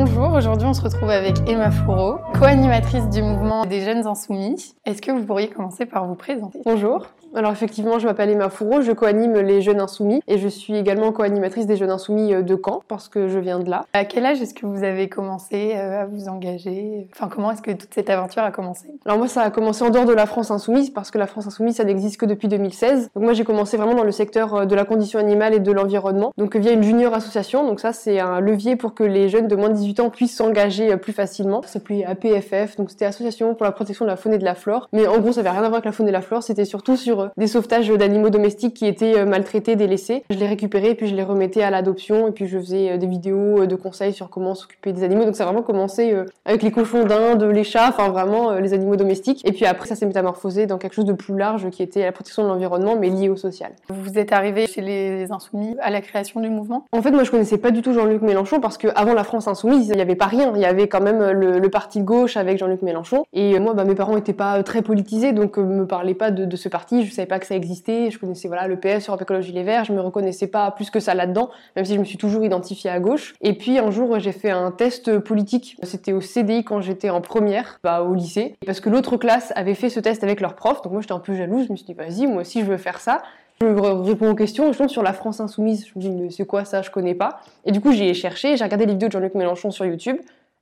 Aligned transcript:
Bonjour, 0.00 0.32
aujourd'hui 0.32 0.68
on 0.68 0.74
se 0.74 0.80
retrouve 0.80 1.10
avec 1.10 1.34
Emma 1.48 1.72
Fourreau, 1.72 2.18
co-animatrice 2.38 3.08
du 3.08 3.20
mouvement 3.20 3.64
des 3.64 3.80
jeunes 3.80 4.06
insoumis. 4.06 4.76
Est-ce 4.86 5.02
que 5.02 5.10
vous 5.10 5.24
pourriez 5.24 5.48
commencer 5.48 5.86
par 5.86 6.06
vous 6.06 6.14
présenter? 6.14 6.60
Bonjour. 6.64 7.08
Alors 7.34 7.52
effectivement, 7.52 7.98
je 7.98 8.06
m'appelle 8.06 8.30
Emma 8.30 8.48
Fourreau, 8.48 8.80
je 8.80 8.90
co-anime 8.90 9.38
les 9.40 9.60
Jeunes 9.60 9.80
Insoumis 9.80 10.22
et 10.26 10.38
je 10.38 10.48
suis 10.48 10.76
également 10.76 11.12
co-animatrice 11.12 11.66
des 11.66 11.76
Jeunes 11.76 11.90
Insoumis 11.90 12.32
euh, 12.32 12.42
de 12.42 12.56
Caen 12.56 12.82
parce 12.88 13.08
que 13.08 13.28
je 13.28 13.38
viens 13.38 13.58
de 13.58 13.68
là. 13.68 13.84
À 13.92 14.06
quel 14.06 14.24
âge 14.24 14.40
est-ce 14.40 14.54
que 14.54 14.64
vous 14.64 14.82
avez 14.82 15.08
commencé 15.08 15.72
euh, 15.76 16.02
à 16.02 16.06
vous 16.06 16.28
engager? 16.28 17.06
Enfin, 17.14 17.28
comment 17.28 17.50
est-ce 17.50 17.60
que 17.60 17.70
toute 17.70 17.92
cette 17.92 18.08
aventure 18.08 18.42
a 18.42 18.50
commencé? 18.50 18.88
Alors 19.04 19.18
moi, 19.18 19.28
ça 19.28 19.42
a 19.42 19.50
commencé 19.50 19.84
en 19.84 19.90
dehors 19.90 20.06
de 20.06 20.14
la 20.14 20.26
France 20.26 20.50
Insoumise 20.50 20.90
parce 20.90 21.10
que 21.10 21.18
la 21.18 21.26
France 21.26 21.46
Insoumise, 21.46 21.76
ça 21.76 21.84
n'existe 21.84 22.18
que 22.18 22.26
depuis 22.26 22.48
2016. 22.48 23.10
Donc 23.14 23.24
moi, 23.24 23.34
j'ai 23.34 23.44
commencé 23.44 23.76
vraiment 23.76 23.94
dans 23.94 24.04
le 24.04 24.12
secteur 24.12 24.54
euh, 24.54 24.64
de 24.64 24.74
la 24.74 24.84
condition 24.84 25.18
animale 25.18 25.52
et 25.52 25.60
de 25.60 25.72
l'environnement. 25.72 26.32
Donc 26.38 26.56
via 26.56 26.72
une 26.72 26.82
junior 26.82 27.12
association. 27.12 27.66
Donc 27.66 27.80
ça, 27.80 27.92
c'est 27.92 28.20
un 28.20 28.40
levier 28.40 28.76
pour 28.76 28.94
que 28.94 29.04
les 29.04 29.28
jeunes 29.28 29.48
de 29.48 29.56
moins 29.56 29.68
de 29.68 29.74
18 29.74 30.00
ans 30.00 30.10
puissent 30.10 30.36
s'engager 30.36 30.96
plus 30.96 31.12
facilement. 31.12 31.60
Ça 31.62 31.68
s'appelait 31.74 32.04
APFF, 32.04 32.76
donc 32.76 32.90
c'était 32.90 33.04
Association 33.04 33.54
pour 33.54 33.64
la 33.64 33.72
protection 33.72 34.04
de 34.04 34.10
la 34.10 34.16
faune 34.16 34.32
et 34.32 34.38
de 34.38 34.44
la 34.44 34.54
flore. 34.54 34.88
Mais 34.92 35.06
en 35.06 35.18
gros, 35.18 35.32
ça 35.32 35.40
avait 35.40 35.50
rien 35.50 35.58
à 35.58 35.68
voir 35.68 35.74
avec 35.74 35.84
la 35.84 35.92
faune 35.92 36.08
et 36.08 36.12
la 36.12 36.22
flore. 36.22 36.42
C'était 36.42 36.64
surtout 36.64 36.96
sur 36.96 37.17
des 37.36 37.46
sauvetages 37.46 37.88
d'animaux 37.88 38.30
domestiques 38.30 38.74
qui 38.74 38.86
étaient 38.86 39.18
euh, 39.18 39.26
maltraités, 39.26 39.76
délaissés. 39.76 40.24
Je 40.30 40.38
les 40.38 40.46
récupérais, 40.46 40.94
puis 40.94 41.06
je 41.06 41.14
les 41.14 41.22
remettais 41.22 41.62
à 41.62 41.70
l'adoption, 41.70 42.28
et 42.28 42.32
puis 42.32 42.46
je 42.46 42.58
faisais 42.58 42.92
euh, 42.92 42.96
des 42.96 43.06
vidéos 43.06 43.62
euh, 43.62 43.66
de 43.66 43.76
conseils 43.76 44.12
sur 44.12 44.30
comment 44.30 44.54
s'occuper 44.54 44.92
des 44.92 45.02
animaux. 45.04 45.24
Donc 45.24 45.36
ça 45.36 45.44
a 45.44 45.46
vraiment 45.46 45.62
commencé 45.62 46.14
avec 46.44 46.62
les 46.62 46.70
cochons 46.70 47.04
d'Inde, 47.04 47.42
les 47.42 47.64
chats, 47.64 47.88
enfin 47.88 48.08
vraiment 48.08 48.52
les 48.52 48.72
animaux 48.72 48.96
domestiques. 48.96 49.46
Et 49.46 49.52
puis 49.52 49.66
après, 49.66 49.86
ça 49.86 49.94
s'est 49.94 50.06
métamorphosé 50.06 50.66
dans 50.66 50.78
quelque 50.78 50.94
chose 50.94 51.04
de 51.04 51.12
plus 51.12 51.36
large 51.36 51.70
qui 51.70 51.82
était 51.82 52.02
la 52.02 52.12
protection 52.12 52.42
de 52.42 52.48
l'environnement, 52.48 52.96
mais 52.98 53.10
lié 53.10 53.28
au 53.28 53.36
social. 53.36 53.72
Vous 53.88 54.18
êtes 54.18 54.32
arrivé 54.32 54.66
chez 54.66 54.80
les 54.80 55.30
Insoumis 55.30 55.76
à 55.80 55.90
la 55.90 56.00
création 56.00 56.40
du 56.40 56.48
mouvement? 56.48 56.84
En 56.92 57.02
fait, 57.02 57.10
moi 57.10 57.24
je 57.24 57.30
connaissais 57.30 57.58
pas 57.58 57.70
du 57.70 57.82
tout 57.82 57.92
Jean-Luc 57.92 58.22
Mélenchon 58.22 58.60
parce 58.60 58.78
qu'avant 58.78 59.14
la 59.14 59.24
France 59.24 59.48
Insoumise, 59.48 59.88
il 59.88 59.96
n'y 59.96 60.02
avait 60.02 60.16
pas 60.16 60.26
rien. 60.26 60.52
Il 60.54 60.60
y 60.60 60.66
avait 60.66 60.88
quand 60.88 61.02
même 61.02 61.30
le, 61.30 61.68
parti 61.68 62.00
de 62.00 62.04
gauche 62.04 62.36
avec 62.36 62.58
Jean-Luc 62.58 62.82
Mélenchon. 62.82 63.24
Et 63.34 63.58
moi, 63.58 63.74
bah, 63.74 63.84
mes 63.84 63.94
parents 63.94 64.14
n'étaient 64.14 64.32
pas 64.32 64.62
très 64.62 64.80
politisés, 64.80 65.32
donc 65.32 65.58
me 65.58 65.86
parlaient 65.86 66.14
pas 66.14 66.30
de, 66.30 66.44
de 66.44 66.56
ce 66.56 66.68
parti. 66.68 67.04
Je 67.08 67.14
savais 67.14 67.26
pas 67.26 67.38
que 67.38 67.46
ça 67.46 67.54
existait. 67.54 68.10
Je 68.10 68.18
connaissais 68.18 68.48
voilà 68.48 68.68
le 68.68 68.78
PS, 68.78 69.08
Europe 69.08 69.22
Écologie 69.22 69.52
Les 69.52 69.62
Verts. 69.62 69.84
Je 69.84 69.92
me 69.92 70.00
reconnaissais 70.00 70.46
pas 70.46 70.70
plus 70.70 70.90
que 70.90 71.00
ça 71.00 71.14
là-dedans, 71.14 71.50
même 71.76 71.84
si 71.84 71.94
je 71.94 71.98
me 71.98 72.04
suis 72.04 72.18
toujours 72.18 72.44
identifiée 72.44 72.90
à 72.90 73.00
gauche. 73.00 73.34
Et 73.40 73.54
puis 73.54 73.78
un 73.78 73.90
jour, 73.90 74.18
j'ai 74.18 74.32
fait 74.32 74.50
un 74.50 74.70
test 74.70 75.18
politique. 75.18 75.76
C'était 75.82 76.12
au 76.12 76.20
CDI 76.20 76.64
quand 76.64 76.80
j'étais 76.80 77.10
en 77.10 77.20
première, 77.20 77.80
bah, 77.82 78.02
au 78.02 78.14
lycée, 78.14 78.56
parce 78.66 78.80
que 78.80 78.90
l'autre 78.90 79.16
classe 79.16 79.52
avait 79.56 79.74
fait 79.74 79.88
ce 79.90 80.00
test 80.00 80.22
avec 80.22 80.40
leur 80.40 80.54
prof. 80.54 80.82
Donc 80.82 80.92
moi, 80.92 81.00
j'étais 81.00 81.14
un 81.14 81.18
peu 81.18 81.34
jalouse. 81.34 81.66
Je 81.66 81.72
me 81.72 81.76
suis 81.76 81.86
dit, 81.86 81.94
vas-y, 81.94 82.26
moi 82.26 82.42
aussi, 82.42 82.60
je 82.60 82.66
veux 82.66 82.76
faire 82.76 83.00
ça. 83.00 83.22
Je 83.60 83.66
réponds 83.66 84.30
aux 84.30 84.36
questions, 84.36 84.72
je 84.72 84.78
tombe 84.78 84.88
sur 84.88 85.02
la 85.02 85.12
France 85.12 85.40
Insoumise. 85.40 85.86
Je 85.86 85.92
me 85.96 86.00
dis, 86.00 86.10
mais 86.10 86.30
c'est 86.30 86.46
quoi 86.46 86.64
ça? 86.64 86.82
Je 86.82 86.90
connais 86.90 87.14
pas. 87.14 87.40
Et 87.64 87.72
du 87.72 87.80
coup, 87.80 87.92
j'ai 87.92 88.14
cherché, 88.14 88.56
j'ai 88.56 88.62
regardé 88.62 88.86
les 88.86 88.92
vidéos 88.92 89.08
de 89.08 89.12
Jean-Luc 89.12 89.34
Mélenchon 89.34 89.72
sur 89.72 89.84
YouTube. 89.84 90.18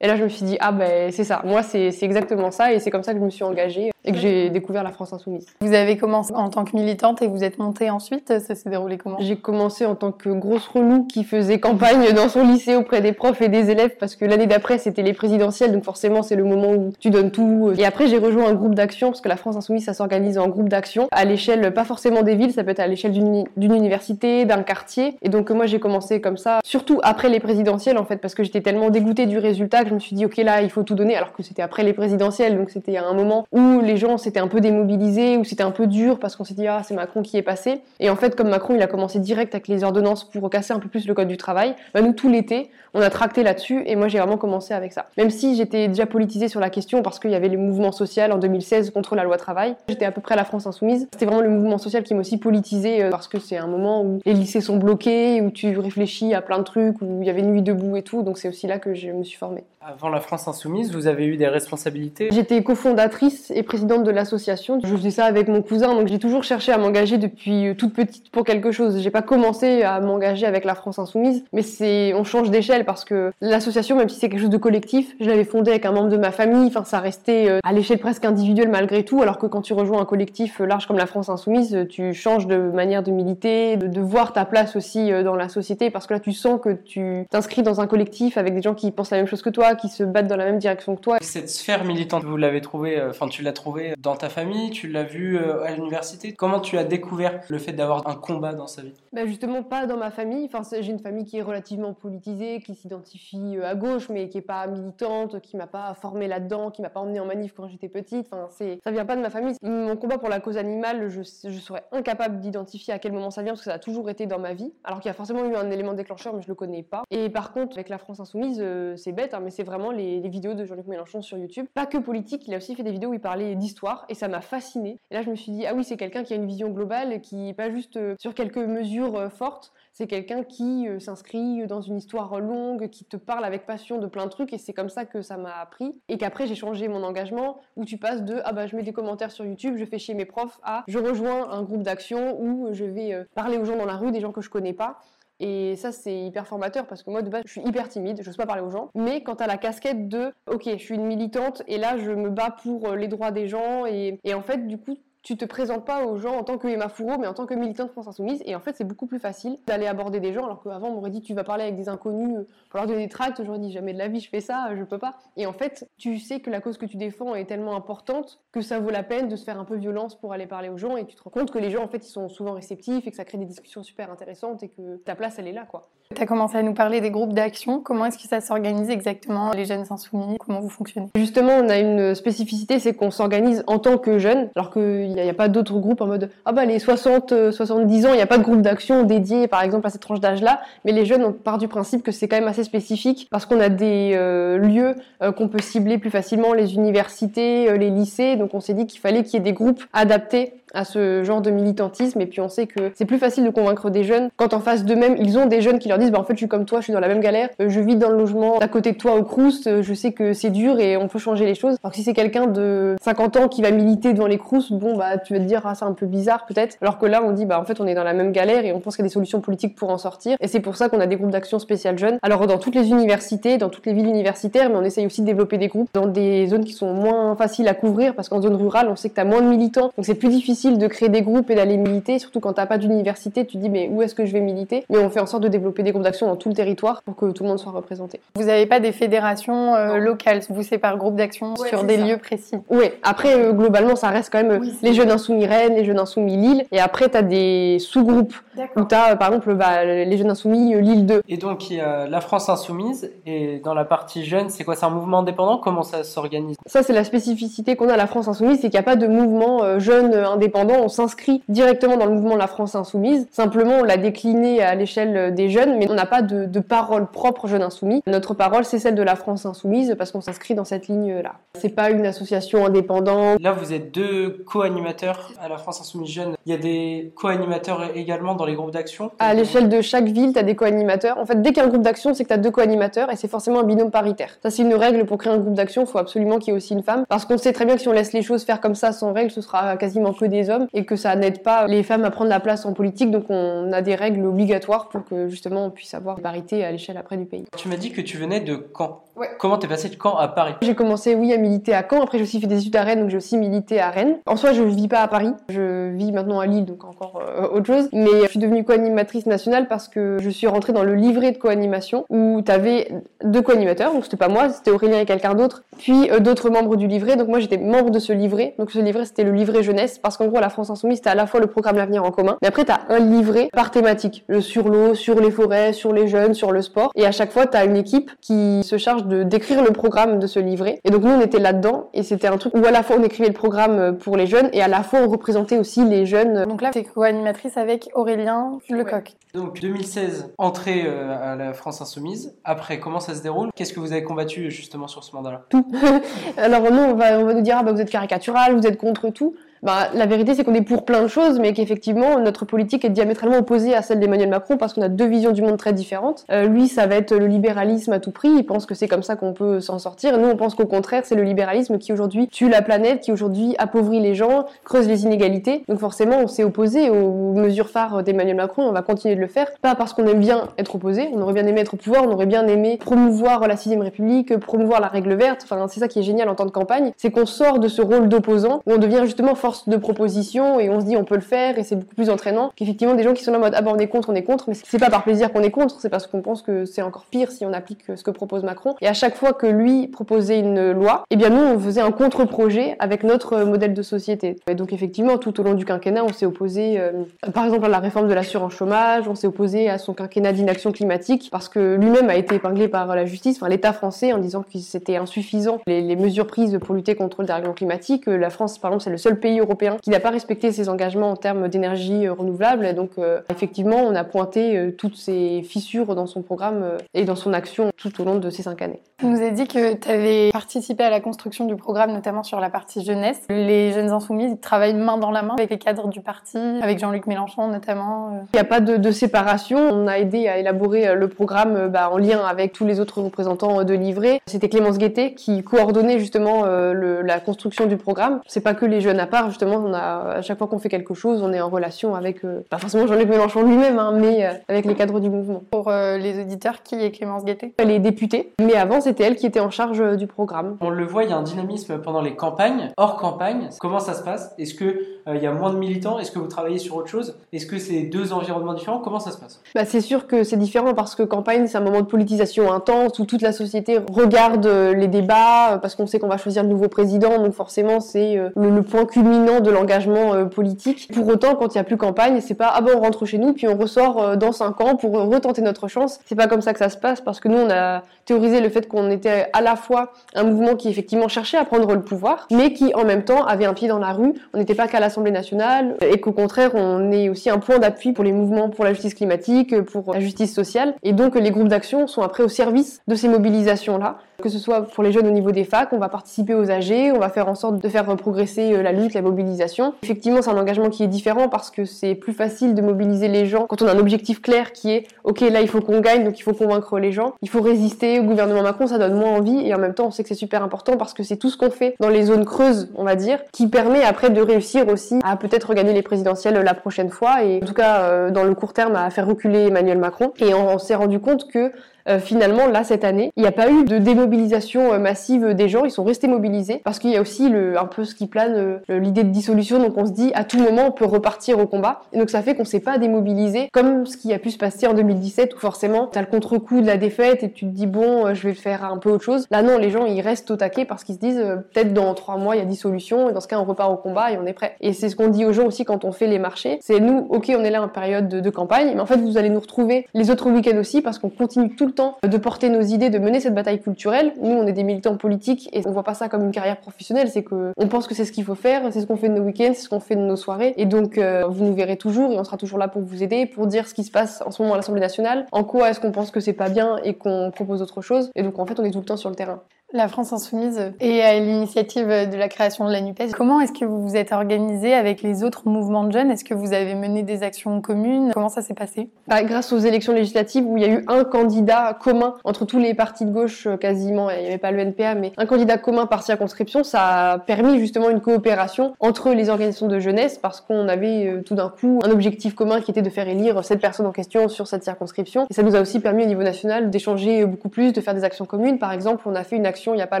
Et 0.04 0.08
là, 0.08 0.16
je 0.16 0.24
me 0.24 0.28
suis 0.28 0.44
dit, 0.44 0.56
ah 0.58 0.72
ben 0.72 1.12
c'est 1.12 1.22
ça, 1.22 1.42
moi 1.44 1.62
c'est 1.62 1.92
exactement 2.02 2.50
ça, 2.50 2.72
et 2.72 2.80
c'est 2.80 2.90
comme 2.90 3.04
ça 3.04 3.12
que 3.12 3.20
je 3.20 3.24
me 3.24 3.30
suis 3.30 3.44
engagée 3.44 3.92
et 4.04 4.10
que 4.10 4.18
j'ai 4.18 4.50
découvert 4.50 4.82
la 4.82 4.90
France 4.90 5.12
Insoumise. 5.12 5.46
Vous 5.60 5.74
avez 5.74 5.96
commencé 5.96 6.34
en 6.34 6.50
tant 6.50 6.64
que 6.64 6.74
militante 6.74 7.22
et 7.22 7.28
vous 7.28 7.44
êtes 7.44 7.60
montée 7.60 7.88
ensuite, 7.88 8.36
ça 8.40 8.56
s'est 8.56 8.68
déroulé 8.68 8.98
comment? 8.98 9.16
J'ai 9.20 9.36
commencé 9.36 9.86
en 9.86 9.94
tant 9.94 10.10
que 10.10 10.28
grosse 10.30 10.66
relou 10.66 11.04
qui 11.04 11.22
faisait 11.22 11.60
campagne 11.60 12.12
dans 12.12 12.28
son 12.28 12.44
lycée 12.44 12.74
auprès 12.74 13.00
des 13.00 13.12
profs 13.12 13.40
et 13.42 13.48
des 13.48 13.70
élèves, 13.70 13.92
parce 14.00 14.16
que 14.16 14.24
l'année 14.24 14.48
d'après 14.48 14.78
c'était 14.78 15.02
les 15.02 15.12
présidentielles, 15.12 15.70
donc 15.70 15.84
forcément 15.84 16.24
c'est 16.24 16.34
le 16.34 16.42
moment 16.42 16.72
où 16.72 16.92
tu 16.98 17.10
donnes 17.10 17.30
tout. 17.30 17.72
Et 17.78 17.84
après 17.84 18.08
j'ai 18.08 18.18
rejoint 18.18 18.48
un 18.48 18.54
groupe 18.54 18.74
d'action, 18.74 19.10
parce 19.10 19.20
que 19.20 19.28
la 19.28 19.36
France 19.36 19.54
Insoumise 19.54 19.84
ça 19.84 19.94
s'organise 19.94 20.36
en 20.36 20.48
groupe 20.48 20.68
d'action, 20.68 21.06
à 21.12 21.24
l'échelle 21.24 21.72
pas 21.72 21.84
forcément 21.84 22.22
des 22.22 22.34
villes, 22.34 22.52
ça 22.52 22.64
peut 22.64 22.70
être 22.70 22.80
à 22.80 22.88
l'échelle 22.88 23.12
d'une 23.12 23.46
université, 23.56 24.46
d'un 24.46 24.64
quartier. 24.64 25.16
Et 25.22 25.28
donc 25.28 25.48
moi 25.50 25.66
j'ai 25.66 25.78
commencé 25.78 26.20
comme 26.20 26.38
ça, 26.38 26.58
surtout 26.64 26.98
après 27.04 27.28
les 27.28 27.38
présidentielles 27.38 27.98
en 27.98 28.04
fait, 28.04 28.16
parce 28.16 28.34
que 28.34 28.42
j'étais 28.42 28.62
tellement 28.62 28.90
dégoûtée 28.90 29.26
du 29.26 29.38
résultat 29.38 29.84
que 29.84 29.91
je 29.92 29.94
me 29.96 30.00
suis 30.00 30.16
dit 30.16 30.24
ok 30.24 30.38
là 30.38 30.62
il 30.62 30.70
faut 30.70 30.82
tout 30.82 30.94
donner 30.94 31.16
alors 31.16 31.32
que 31.32 31.42
c'était 31.42 31.62
après 31.62 31.82
les 31.82 31.92
présidentielles 31.92 32.56
donc 32.56 32.70
c'était 32.70 32.96
un 32.96 33.12
moment 33.12 33.46
où 33.52 33.80
les 33.80 33.96
gens 33.96 34.16
s'étaient 34.16 34.40
un 34.40 34.48
peu 34.48 34.60
démobilisés 34.60 35.36
où 35.36 35.44
c'était 35.44 35.62
un 35.62 35.70
peu 35.70 35.86
dur 35.86 36.18
parce 36.18 36.36
qu'on 36.36 36.44
s'est 36.44 36.54
dit 36.54 36.66
ah 36.66 36.82
c'est 36.84 36.94
Macron 36.94 37.22
qui 37.22 37.36
est 37.36 37.42
passé. 37.42 37.82
Et 38.00 38.10
en 38.10 38.16
fait 38.16 38.34
comme 38.36 38.48
Macron 38.48 38.74
il 38.74 38.82
a 38.82 38.86
commencé 38.86 39.18
direct 39.18 39.54
avec 39.54 39.68
les 39.68 39.84
ordonnances 39.84 40.24
pour 40.24 40.48
casser 40.50 40.72
un 40.72 40.78
peu 40.78 40.88
plus 40.88 41.06
le 41.06 41.14
code 41.14 41.28
du 41.28 41.36
travail 41.36 41.74
bah, 41.94 42.00
nous 42.00 42.12
tout 42.12 42.28
l'été 42.28 42.70
on 42.94 43.00
a 43.00 43.10
tracté 43.10 43.42
là-dessus 43.42 43.82
et 43.86 43.96
moi 43.96 44.08
j'ai 44.08 44.18
vraiment 44.18 44.36
commencé 44.36 44.74
avec 44.74 44.92
ça. 44.92 45.06
Même 45.16 45.30
si 45.30 45.56
j'étais 45.56 45.88
déjà 45.88 46.06
politisée 46.06 46.48
sur 46.48 46.60
la 46.60 46.70
question 46.70 47.02
parce 47.02 47.18
qu'il 47.18 47.30
y 47.30 47.34
avait 47.34 47.48
le 47.48 47.58
mouvement 47.58 47.92
social 47.92 48.32
en 48.32 48.38
2016 48.38 48.90
contre 48.90 49.14
la 49.14 49.24
loi 49.24 49.36
travail 49.36 49.76
j'étais 49.88 50.04
à 50.04 50.12
peu 50.12 50.20
près 50.20 50.34
à 50.34 50.36
la 50.36 50.44
France 50.44 50.66
insoumise. 50.66 51.08
C'était 51.12 51.26
vraiment 51.26 51.42
le 51.42 51.50
mouvement 51.50 51.78
social 51.78 52.02
qui 52.02 52.14
m'a 52.14 52.20
aussi 52.20 52.38
politisé 52.38 53.04
euh, 53.04 53.10
parce 53.10 53.28
que 53.28 53.38
c'est 53.38 53.56
un 53.56 53.66
moment 53.66 54.02
où 54.02 54.20
les 54.24 54.34
lycées 54.34 54.60
sont 54.60 54.76
bloqués 54.76 55.40
où 55.40 55.50
tu 55.50 55.78
réfléchis 55.78 56.34
à 56.34 56.42
plein 56.42 56.58
de 56.58 56.64
trucs 56.64 57.00
où 57.00 57.18
il 57.20 57.26
y 57.26 57.30
avait 57.30 57.42
nuit 57.42 57.62
debout 57.62 57.96
et 57.96 58.02
tout 58.02 58.22
donc 58.22 58.38
c'est 58.38 58.48
aussi 58.48 58.66
là 58.66 58.78
que 58.78 58.94
je 58.94 59.10
me 59.10 59.24
suis 59.24 59.38
formée 59.38 59.64
avant 59.84 60.08
la 60.08 60.20
France 60.20 60.46
Insoumise, 60.46 60.94
vous 60.94 61.06
avez 61.06 61.26
eu 61.26 61.36
des 61.36 61.48
responsabilités 61.48 62.28
J'étais 62.30 62.62
cofondatrice 62.62 63.50
et 63.54 63.62
présidente 63.62 64.04
de 64.04 64.10
l'association. 64.10 64.78
Je 64.82 64.94
faisais 64.94 65.10
ça 65.10 65.24
avec 65.24 65.48
mon 65.48 65.62
cousin, 65.62 65.94
donc 65.94 66.06
j'ai 66.06 66.18
toujours 66.18 66.44
cherché 66.44 66.72
à 66.72 66.78
m'engager 66.78 67.18
depuis 67.18 67.68
euh, 67.68 67.74
toute 67.74 67.92
petite 67.92 68.30
pour 68.30 68.44
quelque 68.44 68.70
chose. 68.70 69.00
J'ai 69.00 69.10
pas 69.10 69.22
commencé 69.22 69.82
à 69.82 70.00
m'engager 70.00 70.46
avec 70.46 70.64
la 70.64 70.74
France 70.74 70.98
Insoumise, 70.98 71.44
mais 71.52 71.62
c'est 71.62 72.14
on 72.14 72.22
change 72.22 72.50
d'échelle 72.50 72.84
parce 72.84 73.04
que 73.04 73.32
l'association, 73.40 73.96
même 73.96 74.08
si 74.08 74.20
c'est 74.20 74.28
quelque 74.28 74.40
chose 74.40 74.50
de 74.50 74.56
collectif, 74.56 75.16
je 75.20 75.28
l'avais 75.28 75.44
fondée 75.44 75.72
avec 75.72 75.84
un 75.84 75.92
membre 75.92 76.10
de 76.10 76.16
ma 76.16 76.30
famille. 76.30 76.68
Enfin, 76.68 76.84
ça 76.84 77.00
restait 77.00 77.48
euh, 77.48 77.58
à 77.64 77.72
l'échelle 77.72 77.98
presque 77.98 78.24
individuelle 78.24 78.68
malgré 78.68 79.04
tout. 79.04 79.20
Alors 79.20 79.38
que 79.38 79.46
quand 79.46 79.62
tu 79.62 79.72
rejoins 79.72 80.00
un 80.00 80.06
collectif 80.06 80.60
euh, 80.60 80.66
large 80.66 80.86
comme 80.86 80.98
la 80.98 81.06
France 81.06 81.28
Insoumise, 81.28 81.86
tu 81.88 82.14
changes 82.14 82.46
de 82.46 82.56
manière 82.56 83.02
de 83.02 83.10
militer, 83.10 83.76
de, 83.76 83.88
de 83.88 84.00
voir 84.00 84.32
ta 84.32 84.44
place 84.44 84.76
aussi 84.76 85.10
dans 85.24 85.34
la 85.34 85.48
société, 85.48 85.90
parce 85.90 86.06
que 86.06 86.14
là, 86.14 86.20
tu 86.20 86.32
sens 86.32 86.60
que 86.60 86.70
tu 86.70 87.26
t'inscris 87.30 87.62
dans 87.62 87.80
un 87.80 87.86
collectif 87.86 88.38
avec 88.38 88.54
des 88.54 88.62
gens 88.62 88.74
qui 88.74 88.90
pensent 88.92 89.10
la 89.10 89.16
même 89.16 89.26
chose 89.26 89.42
que 89.42 89.50
toi 89.50 89.71
qui 89.74 89.88
se 89.88 90.02
battent 90.02 90.28
dans 90.28 90.36
la 90.36 90.44
même 90.44 90.58
direction 90.58 90.96
que 90.96 91.00
toi. 91.00 91.18
Cette 91.20 91.48
sphère 91.48 91.84
militante, 91.84 92.24
vous 92.24 92.36
l'avez 92.36 92.60
trouvée, 92.60 92.98
euh, 92.98 93.10
enfin 93.10 93.28
tu 93.28 93.42
l'as 93.42 93.52
trouvée 93.52 93.94
dans 93.98 94.16
ta 94.16 94.28
famille, 94.28 94.70
tu 94.70 94.88
l'as 94.88 95.04
vue 95.04 95.38
euh, 95.38 95.62
à 95.64 95.72
l'université. 95.72 96.32
Comment 96.32 96.60
tu 96.60 96.78
as 96.78 96.84
découvert 96.84 97.40
le 97.48 97.58
fait 97.58 97.72
d'avoir 97.72 98.06
un 98.08 98.14
combat 98.14 98.54
dans 98.54 98.66
sa 98.66 98.82
vie? 98.82 98.94
Bah 99.12 99.26
Justement 99.26 99.62
pas 99.62 99.86
dans 99.86 99.96
ma 99.96 100.10
famille. 100.10 100.48
Enfin 100.52 100.62
j'ai 100.80 100.90
une 100.90 100.98
famille 100.98 101.24
qui 101.24 101.38
est 101.38 101.42
relativement 101.42 101.92
politisée, 101.92 102.60
qui 102.60 102.74
s'identifie 102.74 103.56
euh, 103.56 103.68
à 103.68 103.74
gauche, 103.74 104.08
mais 104.08 104.28
qui 104.28 104.38
est 104.38 104.42
pas 104.42 104.66
militante, 104.66 105.40
qui 105.40 105.56
m'a 105.56 105.66
pas 105.66 105.94
formée 105.94 106.28
là-dedans, 106.28 106.70
qui 106.70 106.82
m'a 106.82 106.90
pas 106.90 107.00
emmenée 107.00 107.20
en 107.20 107.26
manif 107.26 107.52
quand 107.54 107.68
j'étais 107.68 107.88
petite. 107.88 108.26
Enfin 108.30 108.48
ça 108.50 108.90
vient 108.90 109.04
pas 109.04 109.16
de 109.16 109.22
ma 109.22 109.30
famille. 109.30 109.54
Mon 109.62 109.96
combat 109.96 110.18
pour 110.18 110.28
la 110.28 110.40
cause 110.40 110.56
animale, 110.56 111.08
je, 111.08 111.22
je 111.22 111.58
serais 111.58 111.84
incapable 111.92 112.40
d'identifier 112.40 112.94
à 112.94 112.98
quel 112.98 113.12
moment 113.12 113.30
ça 113.30 113.42
vient 113.42 113.52
parce 113.52 113.62
que 113.62 113.70
ça 113.70 113.74
a 113.74 113.78
toujours 113.78 114.10
été 114.10 114.26
dans 114.26 114.38
ma 114.38 114.54
vie. 114.54 114.72
Alors 114.84 115.00
qu'il 115.00 115.08
y 115.08 115.10
a 115.10 115.14
forcément 115.14 115.44
eu 115.44 115.54
un 115.54 115.70
élément 115.70 115.94
déclencheur, 115.94 116.34
mais 116.34 116.42
je 116.42 116.48
le 116.48 116.54
connais 116.54 116.82
pas. 116.82 117.04
Et 117.10 117.28
par 117.28 117.52
contre 117.52 117.76
avec 117.76 117.88
la 117.88 117.98
France 117.98 118.20
insoumise, 118.20 118.64
c'est 118.96 119.12
bête, 119.12 119.34
hein, 119.34 119.40
mais 119.42 119.50
c'est 119.50 119.61
vraiment 119.62 119.90
les, 119.90 120.20
vidéos 120.28 120.54
de 120.54 120.64
Jean-Luc 120.64 120.86
Mélenchon 120.86 121.22
sur 121.22 121.36
YouTube. 121.38 121.66
Pas 121.74 121.86
que 121.86 121.98
politique, 121.98 122.46
il 122.46 122.54
a 122.54 122.56
aussi 122.56 122.74
fait 122.74 122.82
des 122.82 122.92
vidéos 122.92 123.10
où 123.10 123.14
il 123.14 123.20
parlait 123.20 123.54
d'histoire 123.54 124.04
et 124.08 124.14
ça 124.14 124.28
m'a 124.28 124.40
fasciné. 124.40 124.98
Et 125.10 125.14
là, 125.14 125.22
je 125.22 125.30
me 125.30 125.34
suis 125.34 125.52
dit, 125.52 125.66
ah 125.66 125.74
oui, 125.74 125.84
c'est 125.84 125.96
quelqu'un 125.96 126.22
qui 126.22 126.32
a 126.32 126.36
une 126.36 126.46
vision 126.46 126.70
globale, 126.70 127.20
qui 127.20 127.48
est 127.48 127.54
pas 127.54 127.70
juste 127.70 127.96
euh, 127.96 128.14
sur 128.18 128.34
quelques 128.34 128.58
mesures 128.58 129.16
euh, 129.16 129.28
fortes, 129.28 129.72
c'est 129.92 130.06
quelqu'un 130.06 130.42
qui 130.42 130.88
euh, 130.88 130.98
s'inscrit 130.98 131.66
dans 131.66 131.80
une 131.80 131.96
histoire 131.96 132.40
longue, 132.40 132.88
qui 132.88 133.04
te 133.04 133.16
parle 133.16 133.44
avec 133.44 133.66
passion 133.66 133.98
de 133.98 134.06
plein 134.06 134.24
de 134.24 134.30
trucs 134.30 134.52
et 134.52 134.58
c'est 134.58 134.72
comme 134.72 134.88
ça 134.88 135.04
que 135.04 135.22
ça 135.22 135.36
m'a 135.36 135.54
appris. 135.60 136.00
Et 136.08 136.18
qu'après, 136.18 136.46
j'ai 136.46 136.54
changé 136.54 136.88
mon 136.88 137.02
engagement 137.02 137.60
où 137.76 137.84
tu 137.84 137.98
passes 137.98 138.22
de, 138.22 138.40
ah 138.44 138.52
bah, 138.52 138.66
je 138.66 138.76
mets 138.76 138.82
des 138.82 138.92
commentaires 138.92 139.30
sur 139.30 139.44
YouTube, 139.44 139.76
je 139.76 139.84
fais 139.84 139.98
chier 139.98 140.14
mes 140.14 140.24
profs 140.24 140.58
à, 140.62 140.84
je 140.88 140.98
rejoins 140.98 141.50
un 141.50 141.62
groupe 141.62 141.82
d'action 141.82 142.40
où 142.40 142.72
je 142.72 142.84
vais 142.84 143.26
parler 143.34 143.58
aux 143.58 143.64
gens 143.64 143.76
dans 143.76 143.84
la 143.84 143.96
rue, 143.96 144.12
des 144.12 144.20
gens 144.20 144.32
que 144.32 144.40
je 144.40 144.50
connais 144.50 144.72
pas. 144.72 144.98
Et 145.44 145.74
ça, 145.74 145.90
c'est 145.90 146.16
hyper 146.16 146.46
formateur 146.46 146.86
parce 146.86 147.02
que 147.02 147.10
moi, 147.10 147.20
de 147.20 147.28
base, 147.28 147.42
je 147.46 147.50
suis 147.50 147.62
hyper 147.62 147.88
timide, 147.88 148.18
je 148.22 148.28
n'ose 148.28 148.36
pas 148.36 148.46
parler 148.46 148.62
aux 148.62 148.70
gens. 148.70 148.90
Mais 148.94 149.24
quand 149.24 149.40
as 149.40 149.48
la 149.48 149.56
casquette 149.56 150.08
de, 150.08 150.32
ok, 150.46 150.62
je 150.64 150.76
suis 150.76 150.94
une 150.94 151.04
militante 151.04 151.62
et 151.66 151.78
là, 151.78 151.98
je 151.98 152.12
me 152.12 152.30
bats 152.30 152.54
pour 152.62 152.88
euh, 152.88 152.96
les 152.96 153.08
droits 153.08 153.32
des 153.32 153.48
gens 153.48 153.84
et 153.84 154.20
en 154.32 154.42
fait, 154.42 154.68
du 154.68 154.78
coup, 154.78 154.96
tu 155.22 155.36
te 155.36 155.44
présentes 155.44 155.84
pas 155.84 156.04
aux 156.04 156.16
gens 156.16 156.36
en 156.36 156.42
tant 156.42 156.58
que 156.58 156.68
Emma 156.68 156.88
Fourreau, 156.88 157.18
mais 157.18 157.26
en 157.26 157.34
tant 157.34 157.46
que 157.46 157.54
militante 157.54 157.90
France 157.90 158.08
Insoumise. 158.08 158.42
Et 158.44 158.54
en 158.54 158.60
fait, 158.60 158.76
c'est 158.76 158.84
beaucoup 158.84 159.06
plus 159.06 159.18
facile 159.18 159.58
d'aller 159.66 159.86
aborder 159.86 160.20
des 160.20 160.32
gens, 160.32 160.44
alors 160.44 160.62
qu'avant, 160.62 160.88
on 160.88 160.94
m'aurait 160.94 161.10
dit 161.10 161.22
tu 161.22 161.34
vas 161.34 161.44
parler 161.44 161.64
avec 161.64 161.76
des 161.76 161.88
inconnus 161.88 162.46
pour 162.70 162.78
leur 162.78 162.86
donner 162.86 163.04
des 163.04 163.08
tracts. 163.08 163.42
J'aurais 163.44 163.58
dit 163.58 163.70
jamais 163.70 163.92
de 163.92 163.98
la 163.98 164.08
vie, 164.08 164.20
je 164.20 164.28
fais 164.28 164.40
ça, 164.40 164.74
je 164.76 164.82
peux 164.82 164.98
pas. 164.98 165.16
Et 165.36 165.46
en 165.46 165.52
fait, 165.52 165.88
tu 165.96 166.18
sais 166.18 166.40
que 166.40 166.50
la 166.50 166.60
cause 166.60 166.76
que 166.76 166.86
tu 166.86 166.96
défends 166.96 167.34
est 167.34 167.44
tellement 167.44 167.76
importante 167.76 168.40
que 168.50 168.60
ça 168.60 168.80
vaut 168.80 168.90
la 168.90 169.02
peine 169.02 169.28
de 169.28 169.36
se 169.36 169.44
faire 169.44 169.58
un 169.58 169.64
peu 169.64 169.76
violence 169.76 170.14
pour 170.14 170.32
aller 170.32 170.46
parler 170.46 170.68
aux 170.68 170.78
gens. 170.78 170.96
Et 170.96 171.06
tu 171.06 171.14
te 171.14 171.22
rends 171.22 171.30
compte 171.30 171.50
que 171.50 171.58
les 171.58 171.70
gens, 171.70 171.84
en 171.84 171.88
fait, 171.88 172.04
ils 172.04 172.10
sont 172.10 172.28
souvent 172.28 172.52
réceptifs 172.52 173.06
et 173.06 173.10
que 173.10 173.16
ça 173.16 173.24
crée 173.24 173.38
des 173.38 173.46
discussions 173.46 173.82
super 173.82 174.10
intéressantes 174.10 174.62
et 174.62 174.68
que 174.68 174.96
ta 174.96 175.14
place, 175.14 175.38
elle 175.38 175.46
est 175.46 175.52
là, 175.52 175.64
quoi. 175.64 175.88
Tu 176.14 176.22
as 176.22 176.26
commencé 176.26 176.56
à 176.56 176.62
nous 176.62 176.74
parler 176.74 177.00
des 177.00 177.10
groupes 177.10 177.32
d'action. 177.32 177.80
Comment 177.80 178.06
est-ce 178.06 178.18
que 178.18 178.28
ça 178.28 178.40
s'organise 178.40 178.90
exactement, 178.90 179.52
les 179.52 179.64
jeunes 179.64 179.84
insoumis? 179.88 180.36
Comment 180.38 180.60
vous 180.60 180.68
fonctionnez? 180.68 181.08
Justement, 181.16 181.52
on 181.52 181.68
a 181.68 181.78
une 181.78 182.14
spécificité, 182.14 182.78
c'est 182.78 182.92
qu'on 182.92 183.10
s'organise 183.10 183.64
en 183.66 183.78
tant 183.78 183.98
que 183.98 184.18
jeunes, 184.18 184.48
alors 184.56 184.70
qu'il 184.72 185.08
n'y 185.08 185.20
a, 185.20 185.34
pas 185.34 185.48
d'autres 185.48 185.78
groupes 185.78 186.00
en 186.00 186.06
mode 186.06 186.30
ah 186.44 186.52
bah 186.52 186.64
les 186.64 186.78
60, 186.78 187.52
70 187.52 188.04
euh, 188.04 188.08
ans, 188.08 188.12
il 188.12 188.16
n'y 188.16 188.22
a 188.22 188.26
pas 188.26 188.38
de 188.38 188.42
groupe 188.42 188.60
d'action 188.62 189.04
dédié 189.04 189.48
par 189.48 189.62
exemple 189.62 189.86
à 189.86 189.90
cette 189.90 190.02
tranche 190.02 190.20
d'âge-là. 190.20 190.60
Mais 190.84 190.92
les 190.92 191.06
jeunes, 191.06 191.24
on 191.24 191.32
part 191.32 191.58
du 191.58 191.68
principe 191.68 192.02
que 192.02 192.12
c'est 192.12 192.28
quand 192.28 192.36
même 192.36 192.48
assez 192.48 192.64
spécifique 192.64 193.28
parce 193.30 193.46
qu'on 193.46 193.60
a 193.60 193.68
des 193.68 194.12
euh, 194.14 194.58
lieux 194.58 194.96
euh, 195.22 195.32
qu'on 195.32 195.48
peut 195.48 195.62
cibler 195.62 195.98
plus 195.98 196.10
facilement, 196.10 196.52
les 196.52 196.74
universités, 196.74 197.76
les 197.78 197.90
lycées. 197.90 198.36
Donc 198.36 198.54
on 198.54 198.60
s'est 198.60 198.74
dit 198.74 198.86
qu'il 198.86 199.00
fallait 199.00 199.22
qu'il 199.22 199.34
y 199.34 199.36
ait 199.36 199.40
des 199.40 199.52
groupes 199.52 199.82
adaptés 199.92 200.61
à 200.74 200.84
ce 200.84 201.22
genre 201.24 201.40
de 201.40 201.50
militantisme. 201.50 202.20
Et 202.20 202.26
puis 202.26 202.40
on 202.40 202.48
sait 202.48 202.66
que 202.66 202.92
c'est 202.94 203.04
plus 203.04 203.18
facile 203.18 203.44
de 203.44 203.50
convaincre 203.50 203.90
des 203.90 204.04
jeunes 204.04 204.30
quand 204.36 204.54
en 204.54 204.60
face 204.60 204.84
d'eux-mêmes, 204.84 205.16
ils 205.18 205.38
ont 205.38 205.46
des 205.46 205.60
jeunes 205.60 205.78
qui 205.78 205.88
leur 205.88 205.98
disent 205.98 206.10
bah, 206.10 206.20
en 206.20 206.24
fait, 206.24 206.34
je 206.34 206.38
suis 206.38 206.48
comme 206.48 206.64
toi, 206.64 206.80
je 206.80 206.84
suis 206.84 206.92
dans 206.92 207.00
la 207.00 207.08
même 207.08 207.20
galère, 207.20 207.48
euh, 207.60 207.68
je 207.68 207.80
vis 207.80 207.96
dans 207.96 208.10
le 208.10 208.16
logement 208.16 208.58
à 208.58 208.68
côté 208.68 208.92
de 208.92 208.96
toi 208.96 209.14
au 209.14 209.22
Crous, 209.22 209.66
euh, 209.66 209.82
je 209.82 209.94
sais 209.94 210.12
que 210.12 210.32
c'est 210.32 210.50
dur 210.50 210.80
et 210.80 210.96
on 210.96 211.08
peut 211.08 211.18
changer 211.18 211.44
les 211.44 211.54
choses. 211.54 211.76
Alors 211.82 211.92
que 211.92 211.96
si 211.96 212.02
c'est 212.02 212.14
quelqu'un 212.14 212.46
de 212.46 212.96
50 213.02 213.36
ans 213.36 213.48
qui 213.48 213.62
va 213.62 213.70
militer 213.70 214.12
devant 214.12 214.26
les 214.26 214.38
Crous, 214.38 214.72
bon, 214.72 214.96
bah, 214.96 215.18
tu 215.18 215.34
vas 215.34 215.40
te 215.40 215.44
dire, 215.44 215.62
ah, 215.64 215.74
c'est 215.74 215.84
un 215.84 215.92
peu 215.92 216.06
bizarre 216.06 216.46
peut-être. 216.46 216.76
Alors 216.80 216.98
que 216.98 217.06
là, 217.06 217.22
on 217.24 217.32
dit, 217.32 217.46
bah, 217.46 217.60
en 217.60 217.64
fait, 217.64 217.80
on 217.80 217.86
est 217.86 217.94
dans 217.94 218.04
la 218.04 218.14
même 218.14 218.32
galère 218.32 218.64
et 218.64 218.72
on 218.72 218.80
pense 218.80 218.96
qu'il 218.96 219.04
y 219.04 219.06
a 219.06 219.08
des 219.08 219.12
solutions 219.12 219.40
politiques 219.40 219.74
pour 219.74 219.90
en 219.90 219.98
sortir. 219.98 220.36
Et 220.40 220.48
c'est 220.48 220.60
pour 220.60 220.76
ça 220.76 220.88
qu'on 220.88 221.00
a 221.00 221.06
des 221.06 221.16
groupes 221.16 221.30
d'action 221.30 221.58
spéciales 221.58 221.98
jeunes. 221.98 222.18
Alors, 222.22 222.46
dans 222.46 222.58
toutes 222.58 222.74
les 222.74 222.90
universités, 222.90 223.58
dans 223.58 223.68
toutes 223.68 223.86
les 223.86 223.92
villes 223.92 224.08
universitaires, 224.08 224.70
mais 224.70 224.76
on 224.76 224.84
essaye 224.84 225.06
aussi 225.06 225.20
de 225.20 225.26
développer 225.26 225.58
des 225.58 225.68
groupes 225.68 225.88
dans 225.92 226.06
des 226.06 226.46
zones 226.48 226.64
qui 226.64 226.72
sont 226.72 226.92
moins 226.92 227.36
faciles 227.36 227.68
à 227.68 227.74
couvrir 227.74 228.14
parce 228.14 228.28
qu'en 228.28 228.40
zone 228.40 228.56
rurale, 228.56 228.88
on 228.90 228.96
sait 228.96 229.08
que 229.08 229.14
tu 229.14 229.20
as 229.20 229.24
moins 229.24 229.42
de 229.42 229.48
militants. 229.48 229.92
Donc, 229.96 230.04
c'est 230.04 230.14
plus 230.14 230.28
difficile 230.28 230.61
de 230.70 230.86
créer 230.86 231.08
des 231.08 231.22
groupes 231.22 231.50
et 231.50 231.54
d'aller 231.54 231.76
militer, 231.76 232.18
surtout 232.18 232.40
quand 232.40 232.52
t'as 232.54 232.66
pas 232.66 232.78
d'université, 232.78 233.44
tu 233.44 233.56
te 233.56 233.62
dis, 233.62 233.68
mais 233.70 233.88
où 233.90 234.02
est-ce 234.02 234.14
que 234.14 234.24
je 234.24 234.32
vais 234.32 234.40
militer? 234.40 234.84
Mais 234.90 234.98
on 234.98 235.10
fait 235.10 235.20
en 235.20 235.26
sorte 235.26 235.42
de 235.42 235.48
développer 235.48 235.82
des 235.82 235.90
groupes 235.90 236.04
d'action 236.04 236.26
dans 236.26 236.36
tout 236.36 236.48
le 236.48 236.54
territoire 236.54 237.02
pour 237.02 237.16
que 237.16 237.30
tout 237.32 237.42
le 237.42 237.48
monde 237.48 237.58
soit 237.58 237.72
représenté. 237.72 238.20
Vous 238.36 238.44
n'avez 238.44 238.66
pas 238.66 238.80
des 238.80 238.92
fédérations 238.92 239.74
euh, 239.74 239.98
locales, 239.98 240.40
vous 240.48 240.62
c'est 240.62 240.78
par 240.78 240.96
groupe 240.96 241.16
d'action 241.16 241.54
Ouais, 241.58 241.68
sur 241.68 241.84
des 241.84 241.98
ça. 241.98 242.04
lieux 242.06 242.16
précis. 242.18 242.56
Oui, 242.70 242.86
après, 243.02 243.34
euh, 243.34 243.52
globalement, 243.52 243.96
ça 243.96 244.08
reste 244.08 244.30
quand 244.32 244.42
même 244.42 244.52
euh, 244.52 244.58
Oui, 244.60 244.72
les 244.82 244.94
jeunes 244.94 245.10
insoumis 245.10 245.46
Rennes, 245.46 245.74
les 245.74 245.84
jeunes 245.84 245.98
insoumis 245.98 246.36
Lille. 246.36 246.64
Et 246.72 246.80
après, 246.80 247.08
tu 247.10 247.16
as 247.16 247.22
des 247.22 247.78
sous-groupes 247.80 248.34
où 248.76 248.84
tu 248.84 248.94
as, 248.94 249.16
par 249.16 249.28
exemple, 249.28 249.54
bah, 249.54 249.84
les 249.84 250.16
jeunes 250.16 250.30
insoumis 250.30 250.74
euh, 250.74 250.80
Lille 250.80 251.06
2. 251.06 251.22
Et 251.28 251.36
donc, 251.36 251.70
il 251.70 251.76
y 251.76 251.80
a 251.80 252.06
la 252.06 252.20
France 252.20 252.48
Insoumise, 252.48 253.10
et 253.26 253.60
dans 253.64 253.74
la 253.74 253.84
partie 253.84 254.24
jeune, 254.24 254.50
c'est 254.50 254.64
quoi? 254.64 254.74
C'est 254.76 254.86
un 254.86 254.90
mouvement 254.90 255.20
indépendant? 255.20 255.58
Comment 255.58 255.82
ça 255.82 256.04
s'organise? 256.04 256.56
Ça, 256.66 256.82
c'est 256.82 256.92
la 256.92 257.04
spécificité 257.04 257.76
qu'on 257.76 257.88
a 257.88 257.94
à 257.94 257.96
la 257.96 258.06
France 258.06 258.28
Insoumise, 258.28 258.56
c'est 258.60 258.68
qu'il 258.70 258.78
n'y 258.78 258.78
a 258.78 258.82
pas 258.82 258.96
de 258.96 259.06
mouvement 259.06 259.62
euh, 259.62 259.78
jeune 259.78 260.12
euh, 260.14 260.28
indépendant. 260.52 260.84
On 260.84 260.88
s'inscrit 260.88 261.42
directement 261.48 261.96
dans 261.96 262.06
le 262.06 262.12
mouvement 262.12 262.34
de 262.34 262.38
la 262.38 262.46
France 262.46 262.74
Insoumise. 262.74 263.26
Simplement, 263.30 263.78
on 263.80 263.84
l'a 263.84 263.96
décliné 263.96 264.62
à 264.62 264.74
l'échelle 264.74 265.16
euh, 265.16 265.30
des 265.30 265.48
jeunes, 265.48 265.78
mais 265.78 265.90
on 265.90 265.94
n'a 265.94 266.06
pas 266.06 266.22
de, 266.22 266.44
de 266.46 266.60
parole 266.60 267.06
propre 267.06 267.46
jeune 267.48 267.62
insoumis. 267.62 268.02
Notre 268.06 268.34
parole, 268.34 268.64
c'est 268.64 268.78
celle 268.78 268.94
de 268.94 269.02
la 269.02 269.16
France 269.16 269.46
Insoumise 269.46 269.94
parce 269.96 270.12
qu'on 270.12 270.20
s'inscrit 270.20 270.54
dans 270.54 270.64
cette 270.64 270.88
ligne-là. 270.88 271.34
C'est 271.54 271.70
pas 271.70 271.90
une 271.90 272.06
association 272.06 272.66
indépendante. 272.66 273.40
Là, 273.40 273.52
vous 273.52 273.72
êtes 273.72 273.92
deux 273.92 274.42
co-animateurs 274.46 275.32
à 275.40 275.48
la 275.48 275.56
France 275.56 275.80
Insoumise 275.80 276.10
Jeune. 276.10 276.34
Il 276.46 276.52
y 276.52 276.54
a 276.54 276.58
des 276.58 277.12
co-animateurs 277.16 277.90
également 277.94 278.34
dans 278.34 278.44
les 278.44 278.54
groupes 278.54 278.70
d'action 278.70 279.10
À 279.18 279.34
l'échelle 279.34 279.68
de 279.68 279.80
chaque 279.80 280.06
ville, 280.06 280.32
tu 280.32 280.38
as 280.38 280.42
des 280.42 280.56
co-animateurs. 280.56 281.18
En 281.18 281.26
fait, 281.26 281.40
dès 281.40 281.50
qu'il 281.50 281.58
y 281.58 281.60
a 281.60 281.64
un 281.64 281.68
groupe 281.68 281.82
d'action, 281.82 282.14
c'est 282.14 282.24
que 282.24 282.28
tu 282.28 282.34
as 282.34 282.38
deux 282.38 282.50
co-animateurs 282.50 283.10
et 283.10 283.16
c'est 283.16 283.28
forcément 283.28 283.60
un 283.60 283.64
binôme 283.64 283.90
paritaire. 283.90 284.38
Ça, 284.42 284.50
c'est 284.50 284.62
une 284.62 284.74
règle 284.74 285.04
pour 285.06 285.18
créer 285.18 285.32
un 285.32 285.38
groupe 285.38 285.54
d'action. 285.54 285.82
Il 285.82 285.88
faut 285.88 285.98
absolument 285.98 286.38
qu'il 286.38 286.52
y 286.52 286.54
ait 286.54 286.56
aussi 286.56 286.74
une 286.74 286.82
femme. 286.82 287.04
Parce 287.08 287.24
qu'on 287.24 287.38
sait 287.38 287.52
très 287.52 287.64
bien 287.64 287.76
que 287.76 287.80
si 287.80 287.88
on 287.88 287.92
laisse 287.92 288.12
les 288.12 288.22
choses 288.22 288.44
faire 288.44 288.60
comme 288.60 288.74
ça 288.74 288.92
sans 288.92 289.12
règles, 289.12 289.30
ce 289.30 289.40
sera 289.40 289.76
quasiment 289.76 290.12
que 290.12 290.24
des 290.24 290.41
hommes 290.50 290.66
et 290.72 290.84
que 290.84 290.96
ça 290.96 291.14
n'aide 291.16 291.42
pas 291.42 291.66
les 291.66 291.82
femmes 291.82 292.04
à 292.04 292.10
prendre 292.10 292.30
la 292.30 292.40
place 292.40 292.64
en 292.66 292.72
politique. 292.72 293.10
Donc, 293.10 293.24
on 293.28 293.72
a 293.72 293.82
des 293.82 293.94
règles 293.94 294.24
obligatoires 294.26 294.88
pour 294.88 295.04
que 295.04 295.28
justement 295.28 295.66
on 295.66 295.70
puisse 295.70 295.94
avoir 295.94 296.20
parité 296.20 296.64
à 296.64 296.70
l'échelle 296.70 296.96
après 296.96 297.16
du 297.16 297.24
pays. 297.24 297.44
Tu 297.56 297.68
m'as 297.68 297.76
dit 297.76 297.92
que 297.92 298.00
tu 298.00 298.16
venais 298.16 298.40
de 298.40 298.66
Caen. 298.76 299.02
Ouais. 299.14 299.28
Comment 299.38 299.58
t'es 299.58 299.68
passé 299.68 299.88
de 299.88 299.96
Caen 300.02 300.16
à 300.16 300.28
Paris? 300.28 300.54
J'ai 300.62 300.74
commencé, 300.74 301.14
oui, 301.14 301.32
à 301.32 301.36
militer 301.36 301.74
à 301.74 301.84
Caen. 301.88 302.02
Après, 302.02 302.18
j'ai 302.18 302.24
aussi 302.24 302.40
fait 302.40 302.46
des 302.46 302.60
études 302.60 302.76
à 302.76 302.82
Rennes, 302.82 303.00
donc 303.00 303.10
j'ai 303.10 303.18
aussi 303.18 303.36
milité 303.36 303.80
à 303.80 303.90
Rennes. 303.90 304.16
En 304.26 304.36
soi, 304.36 304.52
je 304.52 304.62
vis 304.62 304.88
pas 304.88 305.00
à 305.00 305.08
Paris. 305.08 305.32
Je 305.48 305.90
vis 305.94 306.12
maintenant 306.12 306.40
à 306.40 306.46
Lille, 306.46 306.64
donc 306.64 306.84
encore 306.84 307.20
euh, 307.20 307.48
autre 307.48 307.66
chose. 307.66 307.88
Mais 307.92 308.22
je 308.22 308.28
suis 308.28 308.38
devenue 308.38 308.64
co-animatrice 308.64 309.26
nationale 309.26 309.68
parce 309.68 309.88
que 309.88 310.16
je 310.20 310.30
suis 310.30 310.46
rentrée 310.46 310.72
dans 310.72 310.82
le 310.82 310.94
livret 310.94 311.32
de 311.32 311.38
co-animation 311.38 312.04
où 312.08 312.40
tu 312.44 312.50
avais 312.50 312.90
deux 313.22 313.42
co-animateurs. 313.42 313.92
Donc, 313.92 314.04
c'était 314.04 314.16
pas 314.16 314.28
moi, 314.28 314.48
c'était 314.48 314.70
Aurélien 314.70 315.00
et 315.00 315.04
quelqu'un 315.04 315.34
d'autre. 315.34 315.62
Puis 315.78 316.10
euh, 316.10 316.20
d'autres 316.20 316.48
membres 316.48 316.76
du 316.76 316.86
livret. 316.86 317.16
Donc, 317.16 317.28
moi, 317.28 317.38
j'étais 317.38 317.58
membre 317.58 317.90
de 317.90 317.98
ce 317.98 318.12
livret. 318.12 318.54
Donc, 318.58 318.70
ce 318.70 318.78
livret, 318.78 319.04
c'était 319.04 319.24
le 319.24 319.32
livret 319.32 319.62
jeunesse 319.62 319.98
parce 319.98 320.16
qu'en 320.16 320.28
gros, 320.32 320.40
la 320.40 320.48
France 320.48 320.70
Insoumise, 320.70 320.98
c'était 320.98 321.10
à 321.10 321.14
la 321.14 321.26
fois 321.26 321.40
le 321.40 321.46
programme 321.46 321.76
L'avenir 321.76 322.04
en 322.04 322.10
commun. 322.10 322.36
Mais 322.42 322.48
après, 322.48 322.64
tu 322.64 322.72
as 322.72 322.80
un 322.88 322.98
livret 322.98 323.48
par 323.52 323.70
thématique. 323.70 324.24
Le 324.26 324.40
sur 324.40 324.68
l'eau, 324.68 324.94
sur 324.94 325.20
les 325.20 325.30
forêts, 325.30 325.72
sur 325.72 325.92
les 325.92 326.08
jeunes, 326.08 326.34
sur 326.34 326.52
le 326.52 326.62
sport. 326.62 326.90
Et 326.96 327.06
à 327.06 327.12
chaque 327.12 327.30
fois, 327.30 327.46
tu 327.46 327.56
as 327.56 327.64
une 327.64 327.76
équipe 327.76 328.10
qui 328.20 328.62
se 328.64 328.76
charge 328.78 329.06
de 329.06 329.22
d'écrire 329.22 329.62
le 329.62 329.70
programme 329.70 330.18
de 330.18 330.26
ce 330.26 330.40
livret. 330.40 330.80
Et 330.84 330.90
donc, 330.90 331.02
nous, 331.02 331.10
on 331.10 331.20
était 331.20 331.38
là-dedans. 331.38 331.88
Et 331.94 332.02
c'était 332.02 332.28
un 332.28 332.36
truc 332.36 332.54
où 332.54 332.64
à 332.64 332.70
la 332.70 332.82
fois, 332.82 332.96
on 332.98 333.02
écrivait 333.04 333.28
le 333.28 333.34
programme 333.34 333.96
pour 333.98 334.16
les 334.16 334.26
jeunes 334.26 334.48
et 334.52 334.62
à 334.62 334.68
la 334.68 334.82
fois, 334.82 335.00
on 335.00 335.08
représentait 335.08 335.58
aussi 335.58 335.84
les 335.84 336.06
jeunes. 336.06 336.44
Donc 336.46 336.62
là, 336.62 336.70
tu 336.72 336.78
es 336.78 336.84
co-animatrice 336.84 337.56
avec 337.56 337.90
Aurélien 337.94 338.58
Lecoq. 338.68 339.14
Donc 339.34 339.60
2016, 339.60 340.34
entrée 340.36 340.82
euh, 340.84 341.32
à 341.32 341.36
la 341.36 341.54
France 341.54 341.80
Insoumise. 341.80 342.36
Après, 342.44 342.78
comment 342.78 343.00
ça 343.00 343.14
se 343.14 343.22
déroule? 343.22 343.50
Qu'est-ce 343.54 343.72
que 343.72 343.80
vous 343.80 343.92
avez 343.92 344.04
combattu 344.04 344.50
justement 344.50 344.88
sur 344.88 345.04
ce 345.04 345.16
mandat-là? 345.16 345.46
Tout. 345.48 345.66
Alors 346.36 346.70
nous, 346.70 346.82
on 346.82 346.94
va, 346.94 347.18
on 347.18 347.24
va 347.24 347.34
nous 347.34 347.40
dire, 347.40 347.56
ah, 347.58 347.62
bah, 347.62 347.72
vous 347.72 347.80
êtes 347.80 347.90
caricatural, 347.90 348.54
vous 348.54 348.66
êtes 348.66 348.78
contre 348.78 349.08
tout. 349.08 349.34
Bah, 349.62 349.90
la 349.94 350.06
vérité, 350.06 350.34
c'est 350.34 350.42
qu'on 350.42 350.54
est 350.54 350.62
pour 350.62 350.84
plein 350.84 351.02
de 351.02 351.06
choses, 351.06 351.38
mais 351.38 351.52
qu'effectivement, 351.52 352.18
notre 352.18 352.44
politique 352.44 352.84
est 352.84 352.90
diamétralement 352.90 353.38
opposée 353.38 353.76
à 353.76 353.82
celle 353.82 354.00
d'Emmanuel 354.00 354.28
Macron 354.28 354.56
parce 354.56 354.72
qu'on 354.72 354.82
a 354.82 354.88
deux 354.88 355.06
visions 355.06 355.30
du 355.30 355.40
monde 355.40 355.56
très 355.56 355.72
différentes. 355.72 356.24
Euh, 356.32 356.46
lui, 356.46 356.66
ça 356.66 356.88
va 356.88 356.96
être 356.96 357.14
le 357.14 357.26
libéralisme 357.26 357.92
à 357.92 358.00
tout 358.00 358.10
prix. 358.10 358.30
Il 358.30 358.42
pense 358.42 358.66
que 358.66 358.74
c'est 358.74 358.88
comme 358.88 359.04
ça 359.04 359.14
qu'on 359.14 359.32
peut 359.32 359.60
s'en 359.60 359.78
sortir. 359.78 360.18
Nous, 360.18 360.26
on 360.26 360.36
pense 360.36 360.56
qu'au 360.56 360.66
contraire, 360.66 361.02
c'est 361.04 361.14
le 361.14 361.22
libéralisme 361.22 361.78
qui 361.78 361.92
aujourd'hui 361.92 362.26
tue 362.26 362.48
la 362.48 362.60
planète, 362.60 363.02
qui 363.02 363.12
aujourd'hui 363.12 363.54
appauvrit 363.58 364.00
les 364.00 364.16
gens, 364.16 364.46
creuse 364.64 364.88
les 364.88 365.04
inégalités. 365.04 365.62
Donc 365.68 365.78
forcément, 365.78 366.16
on 366.18 366.26
s'est 366.26 366.42
opposé 366.42 366.90
aux 366.90 367.32
mesures 367.34 367.68
phares 367.68 368.02
d'Emmanuel 368.02 368.34
Macron. 368.34 368.64
On 368.64 368.72
va 368.72 368.82
continuer 368.82 369.14
de 369.14 369.20
le 369.20 369.28
faire. 369.28 369.46
Pas 369.62 369.76
parce 369.76 369.92
qu'on 369.92 370.06
aime 370.08 370.18
bien 370.18 370.48
être 370.58 370.74
opposé. 370.74 371.08
On 371.14 371.22
aurait 371.22 371.34
bien 371.34 371.46
aimé 371.46 371.60
être 371.60 371.74
au 371.74 371.76
pouvoir. 371.76 372.02
On 372.02 372.10
aurait 372.10 372.26
bien 372.26 372.48
aimé 372.48 372.78
promouvoir 372.80 373.46
la 373.46 373.56
sixième 373.56 373.82
République, 373.82 374.36
promouvoir 374.38 374.80
la 374.80 374.88
règle 374.88 375.14
verte. 375.14 375.42
Enfin, 375.44 375.68
c'est 375.68 375.78
ça 375.78 375.86
qui 375.86 376.00
est 376.00 376.02
génial 376.02 376.28
en 376.28 376.34
temps 376.34 376.46
de 376.46 376.50
campagne. 376.50 376.90
C'est 376.96 377.12
qu'on 377.12 377.26
sort 377.26 377.60
de 377.60 377.68
ce 377.68 377.80
rôle 377.80 378.08
d'opposant 378.08 378.60
où 378.66 378.72
on 378.72 378.78
devient 378.78 379.02
justement 379.04 379.36
de 379.68 379.76
proposition 379.76 380.58
et 380.60 380.70
on 380.70 380.80
se 380.80 380.86
dit 380.86 380.96
on 380.96 381.04
peut 381.04 381.14
le 381.14 381.20
faire 381.20 381.58
et 381.58 381.64
c'est 381.64 381.76
beaucoup 381.76 381.94
plus 381.94 382.10
entraînant 382.10 382.52
qu'effectivement 382.56 382.94
des 382.94 383.02
gens 383.02 383.12
qui 383.12 383.22
sont 383.22 383.32
là 383.32 383.38
en 383.38 383.40
mode 383.40 383.54
ah 383.56 383.62
ben 383.62 383.72
on 383.74 383.78
est 383.78 383.86
contre, 383.86 384.10
on 384.10 384.14
est 384.14 384.22
contre, 384.22 384.44
mais 384.48 384.54
c'est 384.54 384.78
pas 384.78 384.90
par 384.90 385.04
plaisir 385.04 385.32
qu'on 385.32 385.42
est 385.42 385.50
contre, 385.50 385.80
c'est 385.80 385.88
parce 385.88 386.06
qu'on 386.06 386.22
pense 386.22 386.42
que 386.42 386.64
c'est 386.64 386.82
encore 386.82 387.04
pire 387.10 387.30
si 387.30 387.44
on 387.44 387.52
applique 387.52 387.84
ce 387.94 388.02
que 388.02 388.10
propose 388.10 388.42
Macron. 388.42 388.74
Et 388.80 388.88
à 388.88 388.94
chaque 388.94 389.16
fois 389.16 389.32
que 389.32 389.46
lui 389.46 389.88
proposait 389.88 390.38
une 390.38 390.72
loi, 390.72 391.04
eh 391.10 391.16
bien 391.16 391.28
nous 391.28 391.42
on 391.42 391.58
faisait 391.58 391.80
un 391.80 391.90
contre-projet 391.90 392.76
avec 392.78 393.04
notre 393.04 393.44
modèle 393.44 393.74
de 393.74 393.82
société. 393.82 394.36
Et 394.48 394.54
donc 394.54 394.72
effectivement 394.72 395.18
tout 395.18 395.38
au 395.40 395.42
long 395.42 395.54
du 395.54 395.64
quinquennat 395.64 396.04
on 396.04 396.12
s'est 396.12 396.26
opposé 396.26 396.80
euh, 396.80 397.04
par 397.34 397.44
exemple 397.44 397.66
à 397.66 397.68
la 397.68 397.78
réforme 397.78 398.08
de 398.08 398.14
l'assurance 398.14 398.54
chômage, 398.54 399.08
on 399.08 399.14
s'est 399.14 399.26
opposé 399.26 399.68
à 399.68 399.78
son 399.78 399.94
quinquennat 399.94 400.32
d'inaction 400.32 400.72
climatique 400.72 401.28
parce 401.30 401.48
que 401.48 401.76
lui-même 401.76 402.08
a 402.08 402.16
été 402.16 402.36
épinglé 402.36 402.68
par 402.68 402.86
la 402.86 403.04
justice, 403.04 403.36
enfin 403.36 403.48
l'État 403.48 403.72
français 403.72 404.12
en 404.12 404.18
disant 404.18 404.42
que 404.42 404.58
c'était 404.58 404.96
insuffisant 404.96 405.60
les, 405.66 405.82
les 405.82 405.96
mesures 405.96 406.26
prises 406.26 406.58
pour 406.62 406.74
lutter 406.74 406.94
contre 406.94 407.20
le 407.20 407.26
dérèglement 407.26 407.54
climatique. 407.54 408.06
La 408.06 408.30
France 408.30 408.58
par 408.58 408.70
exemple 408.70 408.84
c'est 408.84 408.90
le 408.90 408.96
seul 408.96 409.20
pays 409.20 409.41
européen 409.42 409.76
qui 409.82 409.90
n'a 409.90 410.00
pas 410.00 410.10
respecté 410.10 410.52
ses 410.52 410.68
engagements 410.68 411.10
en 411.10 411.16
termes 411.16 411.48
d'énergie 411.48 412.06
euh, 412.06 412.12
renouvelable. 412.12 412.66
Et 412.66 412.72
donc, 412.72 412.90
euh, 412.98 413.20
effectivement, 413.30 413.76
on 413.76 413.94
a 413.94 414.04
pointé 414.04 414.56
euh, 414.56 414.70
toutes 414.72 414.96
ces 414.96 415.42
fissures 415.42 415.94
dans 415.94 416.06
son 416.06 416.22
programme 416.22 416.64
et 416.94 417.04
dans 417.04 417.16
son 417.16 417.32
action 417.32 417.70
tout 417.76 418.00
au 418.00 418.04
long 418.04 418.16
de 418.16 418.30
ces 418.30 418.42
cinq 418.42 418.62
années. 418.62 418.80
Tu 418.98 419.06
nous 419.06 419.20
as 419.22 419.30
dit 419.30 419.48
que 419.48 419.74
tu 419.74 419.90
avais 419.90 420.30
participé 420.32 420.84
à 420.84 420.90
la 420.90 421.00
construction 421.00 421.46
du 421.46 421.56
programme, 421.56 421.92
notamment 421.92 422.22
sur 422.22 422.38
la 422.40 422.50
partie 422.50 422.84
jeunesse. 422.84 423.20
Les 423.28 423.72
jeunes 423.72 423.90
insoumis 423.90 424.30
ils 424.30 424.38
travaillent 424.38 424.74
main 424.74 424.96
dans 424.98 425.10
la 425.10 425.22
main 425.22 425.34
avec 425.36 425.50
les 425.50 425.58
cadres 425.58 425.88
du 425.88 426.00
parti, 426.00 426.38
avec 426.62 426.78
Jean-Luc 426.78 427.06
Mélenchon 427.08 427.48
notamment. 427.48 428.20
Il 428.32 428.36
n'y 428.36 428.40
a 428.40 428.44
pas 428.44 428.60
de, 428.60 428.76
de 428.76 428.90
séparation. 428.92 429.58
On 429.58 429.88
a 429.88 429.98
aidé 429.98 430.28
à 430.28 430.38
élaborer 430.38 430.94
le 430.94 431.08
programme 431.08 431.66
bah, 431.68 431.90
en 431.90 431.96
lien 431.98 432.20
avec 432.24 432.52
tous 432.52 432.64
les 432.64 432.78
autres 432.78 433.00
représentants 433.02 433.64
de 433.64 433.74
Livré. 433.74 434.20
C'était 434.26 434.48
Clémence 434.48 434.78
Guettet 434.78 435.14
qui 435.14 435.42
coordonnait 435.42 435.98
justement 435.98 436.44
euh, 436.44 436.72
le- 436.72 437.02
la 437.02 437.18
construction 437.18 437.66
du 437.66 437.76
programme. 437.76 438.20
C'est 438.28 438.40
pas 438.44 438.54
que 438.54 438.64
les 438.66 438.80
jeunes 438.80 439.00
à 439.00 439.06
part, 439.06 439.30
justement, 439.32 439.56
on 439.56 439.72
a, 439.74 440.16
à 440.18 440.22
chaque 440.22 440.38
fois 440.38 440.46
qu'on 440.46 440.58
fait 440.58 440.68
quelque 440.68 440.94
chose, 440.94 441.22
on 441.22 441.32
est 441.32 441.40
en 441.40 441.48
relation 441.48 441.94
avec, 441.94 442.24
euh, 442.24 442.42
pas 442.48 442.58
forcément 442.58 442.86
Jean-Luc 442.86 443.08
Mélenchon 443.08 443.42
lui-même, 443.42 443.78
hein, 443.78 443.92
mais 443.94 444.24
euh, 444.24 444.32
avec 444.48 444.64
les 444.64 444.74
cadres 444.74 445.00
du 445.00 445.10
mouvement. 445.10 445.42
Pour 445.50 445.68
euh, 445.68 445.98
les 445.98 446.20
auditeurs, 446.20 446.62
qui 446.62 446.76
est 446.76 446.90
Clémence 446.90 447.24
Guettet? 447.24 447.54
Elle 447.58 447.70
est 447.70 447.78
députée, 447.78 448.32
mais 448.40 448.54
avant 448.54 448.80
c'était 448.80 449.04
elle 449.04 449.16
qui 449.16 449.26
était 449.26 449.40
en 449.40 449.50
charge 449.50 449.80
euh, 449.80 449.96
du 449.96 450.06
programme. 450.06 450.56
On 450.60 450.70
le 450.70 450.84
voit, 450.84 451.04
il 451.04 451.10
y 451.10 451.12
a 451.12 451.16
un 451.16 451.22
dynamisme 451.22 451.78
pendant 451.78 452.00
les 452.02 452.14
campagnes. 452.14 452.70
Hors 452.76 452.96
campagne, 452.96 453.48
comment 453.58 453.80
ça 453.80 453.94
se 453.94 454.02
passe? 454.02 454.34
Est-ce 454.38 454.54
que 454.54 454.64
euh, 454.64 455.16
il 455.16 455.22
y 455.22 455.26
a 455.26 455.32
moins 455.32 455.52
de 455.52 455.58
militants? 455.58 455.98
Est-ce 455.98 456.12
que 456.12 456.18
vous 456.18 456.28
travaillez 456.28 456.58
sur 456.58 456.76
autre 456.76 456.88
chose? 456.88 457.16
Est-ce 457.32 457.46
que 457.46 457.58
c'est 457.58 457.82
deux 457.82 458.12
environnements 458.12 458.54
différents? 458.54 458.78
Comment 458.78 459.00
ça 459.00 459.10
se 459.10 459.18
passe? 459.18 459.40
Bah, 459.54 459.64
c'est 459.64 459.80
sûr 459.80 460.06
que 460.06 460.22
c'est 460.22 460.36
différent 460.36 460.74
parce 460.74 460.94
que 460.94 461.02
campagne, 461.02 461.46
c'est 461.46 461.58
un 461.58 461.62
moment 461.62 461.80
de 461.80 461.86
politisation 461.86 462.52
intense 462.52 462.98
où 462.98 463.06
toute 463.06 463.22
la 463.22 463.32
société 463.32 463.78
regarde 463.90 464.46
les 464.46 464.88
débats 464.88 465.58
parce 465.60 465.74
qu'on 465.74 465.86
sait 465.86 465.98
qu'on 465.98 466.08
va 466.08 466.18
choisir 466.18 466.42
le 466.42 466.48
nouveau 466.48 466.68
président, 466.68 467.18
donc 467.18 467.32
forcément 467.32 467.80
c'est 467.80 468.18
euh, 468.18 468.28
le, 468.36 468.50
le 468.50 468.62
point 468.62 468.84
culminant 468.84 469.21
de 469.22 469.50
l'engagement 469.50 470.14
euh, 470.14 470.24
politique. 470.24 470.90
Pour 470.92 471.06
autant, 471.08 471.34
quand 471.34 471.54
il 471.54 471.58
n'y 471.58 471.60
a 471.60 471.64
plus 471.64 471.76
campagne, 471.76 472.20
c'est 472.20 472.34
pas 472.34 472.52
ah 472.54 472.60
bon 472.60 472.72
on 472.76 472.80
rentre 472.80 473.06
chez 473.06 473.18
nous 473.18 473.32
puis 473.32 473.46
on 473.48 473.56
ressort 473.56 474.02
euh, 474.02 474.16
dans 474.16 474.32
cinq 474.32 474.60
ans 474.60 474.76
pour 474.76 474.92
retenter 474.92 475.42
notre 475.42 475.68
chance. 475.68 476.00
C'est 476.06 476.14
pas 476.14 476.26
comme 476.26 476.40
ça 476.40 476.52
que 476.52 476.58
ça 476.58 476.68
se 476.68 476.76
passe 476.76 477.00
parce 477.00 477.20
que 477.20 477.28
nous 477.28 477.38
on 477.38 477.50
a 477.50 477.82
théorisé 478.04 478.40
le 478.40 478.48
fait 478.48 478.68
qu'on 478.68 478.90
était 478.90 479.28
à 479.32 479.40
la 479.40 479.56
fois 479.56 479.92
un 480.14 480.24
mouvement 480.24 480.56
qui 480.56 480.68
effectivement 480.68 481.08
cherchait 481.08 481.36
à 481.36 481.44
prendre 481.44 481.72
le 481.72 481.82
pouvoir, 481.82 482.26
mais 482.32 482.52
qui 482.52 482.74
en 482.74 482.84
même 482.84 483.04
temps 483.04 483.24
avait 483.24 483.44
un 483.44 483.54
pied 483.54 483.68
dans 483.68 483.78
la 483.78 483.92
rue. 483.92 484.14
On 484.34 484.38
n'était 484.38 484.54
pas 484.54 484.66
qu'à 484.66 484.80
l'Assemblée 484.80 485.12
nationale 485.12 485.76
et 485.80 486.00
qu'au 486.00 486.12
contraire 486.12 486.50
on 486.54 486.90
est 486.90 487.08
aussi 487.08 487.30
un 487.30 487.38
point 487.38 487.58
d'appui 487.58 487.92
pour 487.92 488.04
les 488.04 488.12
mouvements 488.12 488.50
pour 488.50 488.64
la 488.64 488.72
justice 488.72 488.94
climatique, 488.94 489.60
pour 489.62 489.94
la 489.94 490.00
justice 490.00 490.34
sociale. 490.34 490.74
Et 490.82 490.92
donc 490.92 491.14
les 491.14 491.30
groupes 491.30 491.48
d'action 491.48 491.86
sont 491.86 492.02
après 492.02 492.22
au 492.24 492.28
service 492.28 492.82
de 492.88 492.94
ces 492.94 493.08
mobilisations-là, 493.08 493.98
que 494.22 494.28
ce 494.28 494.38
soit 494.38 494.62
pour 494.62 494.82
les 494.82 494.92
jeunes 494.92 495.06
au 495.06 495.10
niveau 495.10 495.32
des 495.32 495.44
facs, 495.44 495.72
on 495.72 495.78
va 495.78 495.88
participer 495.88 496.34
aux 496.34 496.50
AG, 496.50 496.92
on 496.94 496.98
va 496.98 497.08
faire 497.08 497.28
en 497.28 497.34
sorte 497.34 497.58
de 497.58 497.68
faire 497.68 497.84
progresser 497.96 498.54
euh, 498.54 498.62
la 498.62 498.72
lutte, 498.72 498.94
la 498.94 499.01
mobilisation. 499.02 499.74
Effectivement, 499.82 500.22
c'est 500.22 500.30
un 500.30 500.38
engagement 500.38 500.70
qui 500.70 500.82
est 500.82 500.88
différent 500.88 501.28
parce 501.28 501.50
que 501.50 501.64
c'est 501.64 501.94
plus 501.94 502.12
facile 502.12 502.54
de 502.54 502.62
mobiliser 502.62 503.08
les 503.08 503.26
gens 503.26 503.46
quand 503.46 503.62
on 503.62 503.66
a 503.66 503.72
un 503.72 503.78
objectif 503.78 504.22
clair 504.22 504.52
qui 504.52 504.70
est 504.70 504.86
ok 505.04 505.20
là 505.20 505.40
il 505.40 505.48
faut 505.48 505.60
qu'on 505.60 505.80
gagne 505.80 506.04
donc 506.04 506.18
il 506.18 506.22
faut 506.22 506.32
convaincre 506.32 506.78
les 506.78 506.92
gens, 506.92 507.14
il 507.22 507.28
faut 507.28 507.40
résister 507.40 508.00
au 508.00 508.04
gouvernement 508.04 508.42
Macron, 508.42 508.66
ça 508.66 508.78
donne 508.78 508.94
moins 508.94 509.12
envie 509.12 509.46
et 509.46 509.54
en 509.54 509.58
même 509.58 509.74
temps 509.74 509.86
on 509.86 509.90
sait 509.90 510.02
que 510.02 510.08
c'est 510.08 510.14
super 510.14 510.42
important 510.42 510.76
parce 510.76 510.94
que 510.94 511.02
c'est 511.02 511.16
tout 511.16 511.30
ce 511.30 511.36
qu'on 511.36 511.50
fait 511.50 511.74
dans 511.80 511.88
les 511.88 512.04
zones 512.04 512.24
creuses, 512.24 512.70
on 512.74 512.84
va 512.84 512.96
dire, 512.96 513.18
qui 513.32 513.48
permet 513.48 513.82
après 513.82 514.10
de 514.10 514.20
réussir 514.20 514.68
aussi 514.68 514.98
à 515.04 515.16
peut-être 515.16 515.48
regagner 515.48 515.72
les 515.72 515.82
présidentielles 515.82 516.42
la 516.42 516.54
prochaine 516.54 516.90
fois 516.90 517.24
et 517.24 517.40
en 517.42 517.46
tout 517.46 517.54
cas 517.54 517.82
euh, 517.82 518.10
dans 518.10 518.24
le 518.24 518.34
court 518.34 518.52
terme 518.52 518.76
à 518.76 518.90
faire 518.90 519.06
reculer 519.06 519.46
Emmanuel 519.46 519.78
Macron. 519.78 520.12
Et 520.18 520.34
on 520.34 520.58
s'est 520.58 520.74
rendu 520.74 521.00
compte 521.00 521.30
que 521.30 521.52
euh, 521.88 521.98
finalement, 521.98 522.46
là, 522.46 522.64
cette 522.64 522.84
année, 522.84 523.12
il 523.16 523.22
n'y 523.22 523.28
a 523.28 523.32
pas 523.32 523.50
eu 523.50 523.64
de 523.64 523.78
démobilisation 523.78 524.72
euh, 524.72 524.78
massive 524.78 525.34
des 525.34 525.48
gens, 525.48 525.64
ils 525.64 525.70
sont 525.70 525.84
restés 525.84 526.08
mobilisés, 526.08 526.60
parce 526.64 526.78
qu'il 526.78 526.90
y 526.90 526.96
a 526.96 527.00
aussi 527.00 527.28
le, 527.28 527.58
un 527.58 527.66
peu 527.66 527.84
ce 527.84 527.94
qui 527.94 528.06
plane, 528.06 528.60
euh, 528.70 528.78
l'idée 528.78 529.04
de 529.04 529.10
dissolution, 529.10 529.58
donc 529.58 529.76
on 529.76 529.86
se 529.86 529.92
dit, 529.92 530.12
à 530.14 530.24
tout 530.24 530.38
moment, 530.38 530.66
on 530.68 530.72
peut 530.72 530.84
repartir 530.84 531.38
au 531.38 531.46
combat, 531.46 531.82
et 531.92 531.98
donc 531.98 532.10
ça 532.10 532.22
fait 532.22 532.34
qu'on 532.34 532.42
ne 532.42 532.48
s'est 532.48 532.60
pas 532.60 532.78
démobilisé, 532.78 533.48
comme 533.52 533.86
ce 533.86 533.96
qui 533.96 534.12
a 534.12 534.18
pu 534.18 534.30
se 534.30 534.38
passer 534.38 534.66
en 534.66 534.74
2017, 534.74 535.34
où 535.34 535.38
forcément, 535.38 535.88
tu 535.88 535.98
as 535.98 536.02
le 536.02 536.08
contre-coup 536.08 536.60
de 536.60 536.66
la 536.66 536.76
défaite, 536.76 537.22
et 537.22 537.32
tu 537.32 537.46
te 537.46 537.50
dis, 537.50 537.66
bon, 537.66 538.14
je 538.14 538.28
vais 538.28 538.34
faire 538.34 538.64
un 538.64 538.78
peu 538.78 538.90
autre 538.90 539.04
chose. 539.04 539.26
Là, 539.30 539.42
non, 539.42 539.58
les 539.58 539.70
gens, 539.70 539.84
ils 539.84 540.00
restent 540.00 540.30
au 540.30 540.36
taquet, 540.36 540.64
parce 540.64 540.84
qu'ils 540.84 540.96
se 540.96 541.00
disent, 541.00 541.24
peut-être 541.52 541.72
dans 541.72 541.94
trois 541.94 542.16
mois, 542.16 542.36
il 542.36 542.38
y 542.38 542.42
a 542.42 542.44
dissolution, 542.44 543.08
et 543.08 543.12
dans 543.12 543.20
ce 543.20 543.28
cas, 543.28 543.38
on 543.38 543.44
repart 543.44 543.72
au 543.72 543.76
combat, 543.76 544.12
et 544.12 544.18
on 544.18 544.26
est 544.26 544.32
prêt. 544.32 544.56
Et 544.60 544.72
c'est 544.72 544.88
ce 544.88 544.96
qu'on 544.96 545.08
dit 545.08 545.24
aux 545.24 545.32
gens 545.32 545.46
aussi 545.46 545.64
quand 545.64 545.84
on 545.84 545.92
fait 545.92 546.06
les 546.06 546.18
marchés, 546.18 546.58
c'est 546.60 546.80
nous, 546.80 547.06
ok, 547.10 547.32
on 547.36 547.44
est 547.44 547.50
là 547.50 547.62
en 547.62 547.68
période 547.68 548.08
de, 548.08 548.20
de 548.20 548.30
campagne, 548.30 548.72
mais 548.74 548.80
en 548.80 548.86
fait, 548.86 548.96
vous 548.96 549.18
allez 549.18 549.30
nous 549.30 549.40
retrouver 549.40 549.86
les 549.94 550.10
autres 550.10 550.30
week-ends 550.30 550.58
aussi, 550.58 550.82
parce 550.82 550.98
qu'on 550.98 551.10
continue 551.10 551.54
tout 551.54 551.66
le 551.66 551.71
de 551.74 552.16
porter 552.16 552.48
nos 552.48 552.60
idées, 552.60 552.90
de 552.90 552.98
mener 552.98 553.20
cette 553.20 553.34
bataille 553.34 553.60
culturelle. 553.60 554.12
Nous, 554.20 554.30
on 554.30 554.46
est 554.46 554.52
des 554.52 554.64
militants 554.64 554.96
politiques 554.96 555.48
et 555.52 555.66
on 555.66 555.72
voit 555.72 555.84
pas 555.84 555.94
ça 555.94 556.08
comme 556.08 556.22
une 556.22 556.30
carrière 556.30 556.58
professionnelle. 556.58 557.08
C'est 557.08 557.22
que 557.22 557.52
on 557.56 557.68
pense 557.68 557.86
que 557.86 557.94
c'est 557.94 558.04
ce 558.04 558.12
qu'il 558.12 558.24
faut 558.24 558.34
faire, 558.34 558.72
c'est 558.72 558.80
ce 558.80 558.86
qu'on 558.86 558.96
fait 558.96 559.08
de 559.08 559.14
nos 559.14 559.22
week-ends, 559.22 559.52
c'est 559.54 559.62
ce 559.62 559.68
qu'on 559.68 559.80
fait 559.80 559.96
de 559.96 560.00
nos 560.00 560.16
soirées. 560.16 560.54
Et 560.56 560.66
donc, 560.66 560.98
euh, 560.98 561.24
vous 561.28 561.44
nous 561.44 561.54
verrez 561.54 561.76
toujours 561.76 562.12
et 562.12 562.18
on 562.18 562.24
sera 562.24 562.36
toujours 562.36 562.58
là 562.58 562.68
pour 562.68 562.82
vous 562.82 563.02
aider, 563.02 563.26
pour 563.26 563.46
dire 563.46 563.66
ce 563.66 563.74
qui 563.74 563.84
se 563.84 563.90
passe 563.90 564.22
en 564.24 564.30
ce 564.30 564.42
moment 564.42 564.54
à 564.54 564.56
l'Assemblée 564.56 564.80
nationale, 564.80 565.26
en 565.32 565.44
quoi 565.44 565.70
est-ce 565.70 565.80
qu'on 565.80 565.92
pense 565.92 566.10
que 566.10 566.20
c'est 566.20 566.32
pas 566.32 566.48
bien 566.48 566.78
et 566.84 566.94
qu'on 566.94 567.30
propose 567.30 567.62
autre 567.62 567.80
chose. 567.82 568.10
Et 568.14 568.22
donc, 568.22 568.38
en 568.38 568.46
fait, 568.46 568.58
on 568.60 568.64
est 568.64 568.70
tout 568.70 568.80
le 568.80 568.84
temps 568.84 568.96
sur 568.96 569.10
le 569.10 569.16
terrain. 569.16 569.42
La 569.74 569.88
France 569.88 570.12
Insoumise 570.12 570.74
et 570.80 571.00
à 571.00 571.18
l'initiative 571.18 571.86
de 571.86 572.16
la 572.18 572.28
création 572.28 572.66
de 572.66 572.72
la 572.72 572.82
NUPES. 572.82 573.12
Comment 573.16 573.40
est-ce 573.40 573.52
que 573.52 573.64
vous 573.64 573.80
vous 573.80 573.96
êtes 573.96 574.12
organisé 574.12 574.74
avec 574.74 575.00
les 575.00 575.24
autres 575.24 575.48
mouvements 575.48 575.84
de 575.84 575.92
jeunes? 575.92 576.10
Est-ce 576.10 576.24
que 576.24 576.34
vous 576.34 576.52
avez 576.52 576.74
mené 576.74 577.02
des 577.02 577.22
actions 577.22 577.58
communes? 577.62 578.10
Comment 578.12 578.28
ça 578.28 578.42
s'est 578.42 578.52
passé? 578.52 578.90
Bah, 579.08 579.22
Grâce 579.22 579.50
aux 579.50 579.58
élections 579.58 579.94
législatives 579.94 580.44
où 580.46 580.58
il 580.58 580.62
y 580.62 580.66
a 580.66 580.68
eu 580.68 580.84
un 580.88 581.04
candidat 581.04 581.78
commun 581.80 582.16
entre 582.24 582.44
tous 582.44 582.58
les 582.58 582.74
partis 582.74 583.06
de 583.06 583.12
gauche 583.12 583.46
euh, 583.46 583.56
quasiment, 583.56 584.10
il 584.10 584.20
n'y 584.20 584.26
avait 584.26 584.36
pas 584.36 584.50
le 584.50 584.58
NPA, 584.58 584.94
mais 584.94 585.12
un 585.16 585.24
candidat 585.24 585.56
commun 585.56 585.86
par 585.86 586.02
circonscription, 586.02 586.64
ça 586.64 587.12
a 587.12 587.18
permis 587.18 587.58
justement 587.58 587.88
une 587.88 588.02
coopération 588.02 588.74
entre 588.78 589.12
les 589.12 589.30
organisations 589.30 589.68
de 589.68 589.78
jeunesse 589.78 590.18
parce 590.18 590.42
qu'on 590.42 590.68
avait 590.68 591.06
euh, 591.06 591.22
tout 591.22 591.34
d'un 591.34 591.48
coup 591.48 591.80
un 591.82 591.90
objectif 591.90 592.34
commun 592.34 592.60
qui 592.60 592.70
était 592.70 592.82
de 592.82 592.90
faire 592.90 593.08
élire 593.08 593.42
cette 593.42 593.62
personne 593.62 593.86
en 593.86 593.92
question 593.92 594.28
sur 594.28 594.46
cette 594.46 594.64
circonscription. 594.64 595.26
Et 595.30 595.34
ça 595.34 595.42
nous 595.42 595.56
a 595.56 595.62
aussi 595.62 595.80
permis 595.80 596.04
au 596.04 596.08
niveau 596.08 596.22
national 596.22 596.68
d'échanger 596.68 597.24
beaucoup 597.24 597.48
plus, 597.48 597.72
de 597.72 597.80
faire 597.80 597.94
des 597.94 598.04
actions 598.04 598.26
communes. 598.26 598.58
Par 598.58 598.72
exemple, 598.72 599.04
on 599.06 599.14
a 599.14 599.24
fait 599.24 599.36
une 599.36 599.46
action 599.46 599.61
il 599.72 599.76
n'y 599.76 599.82
a 599.82 599.86
pas 599.86 600.00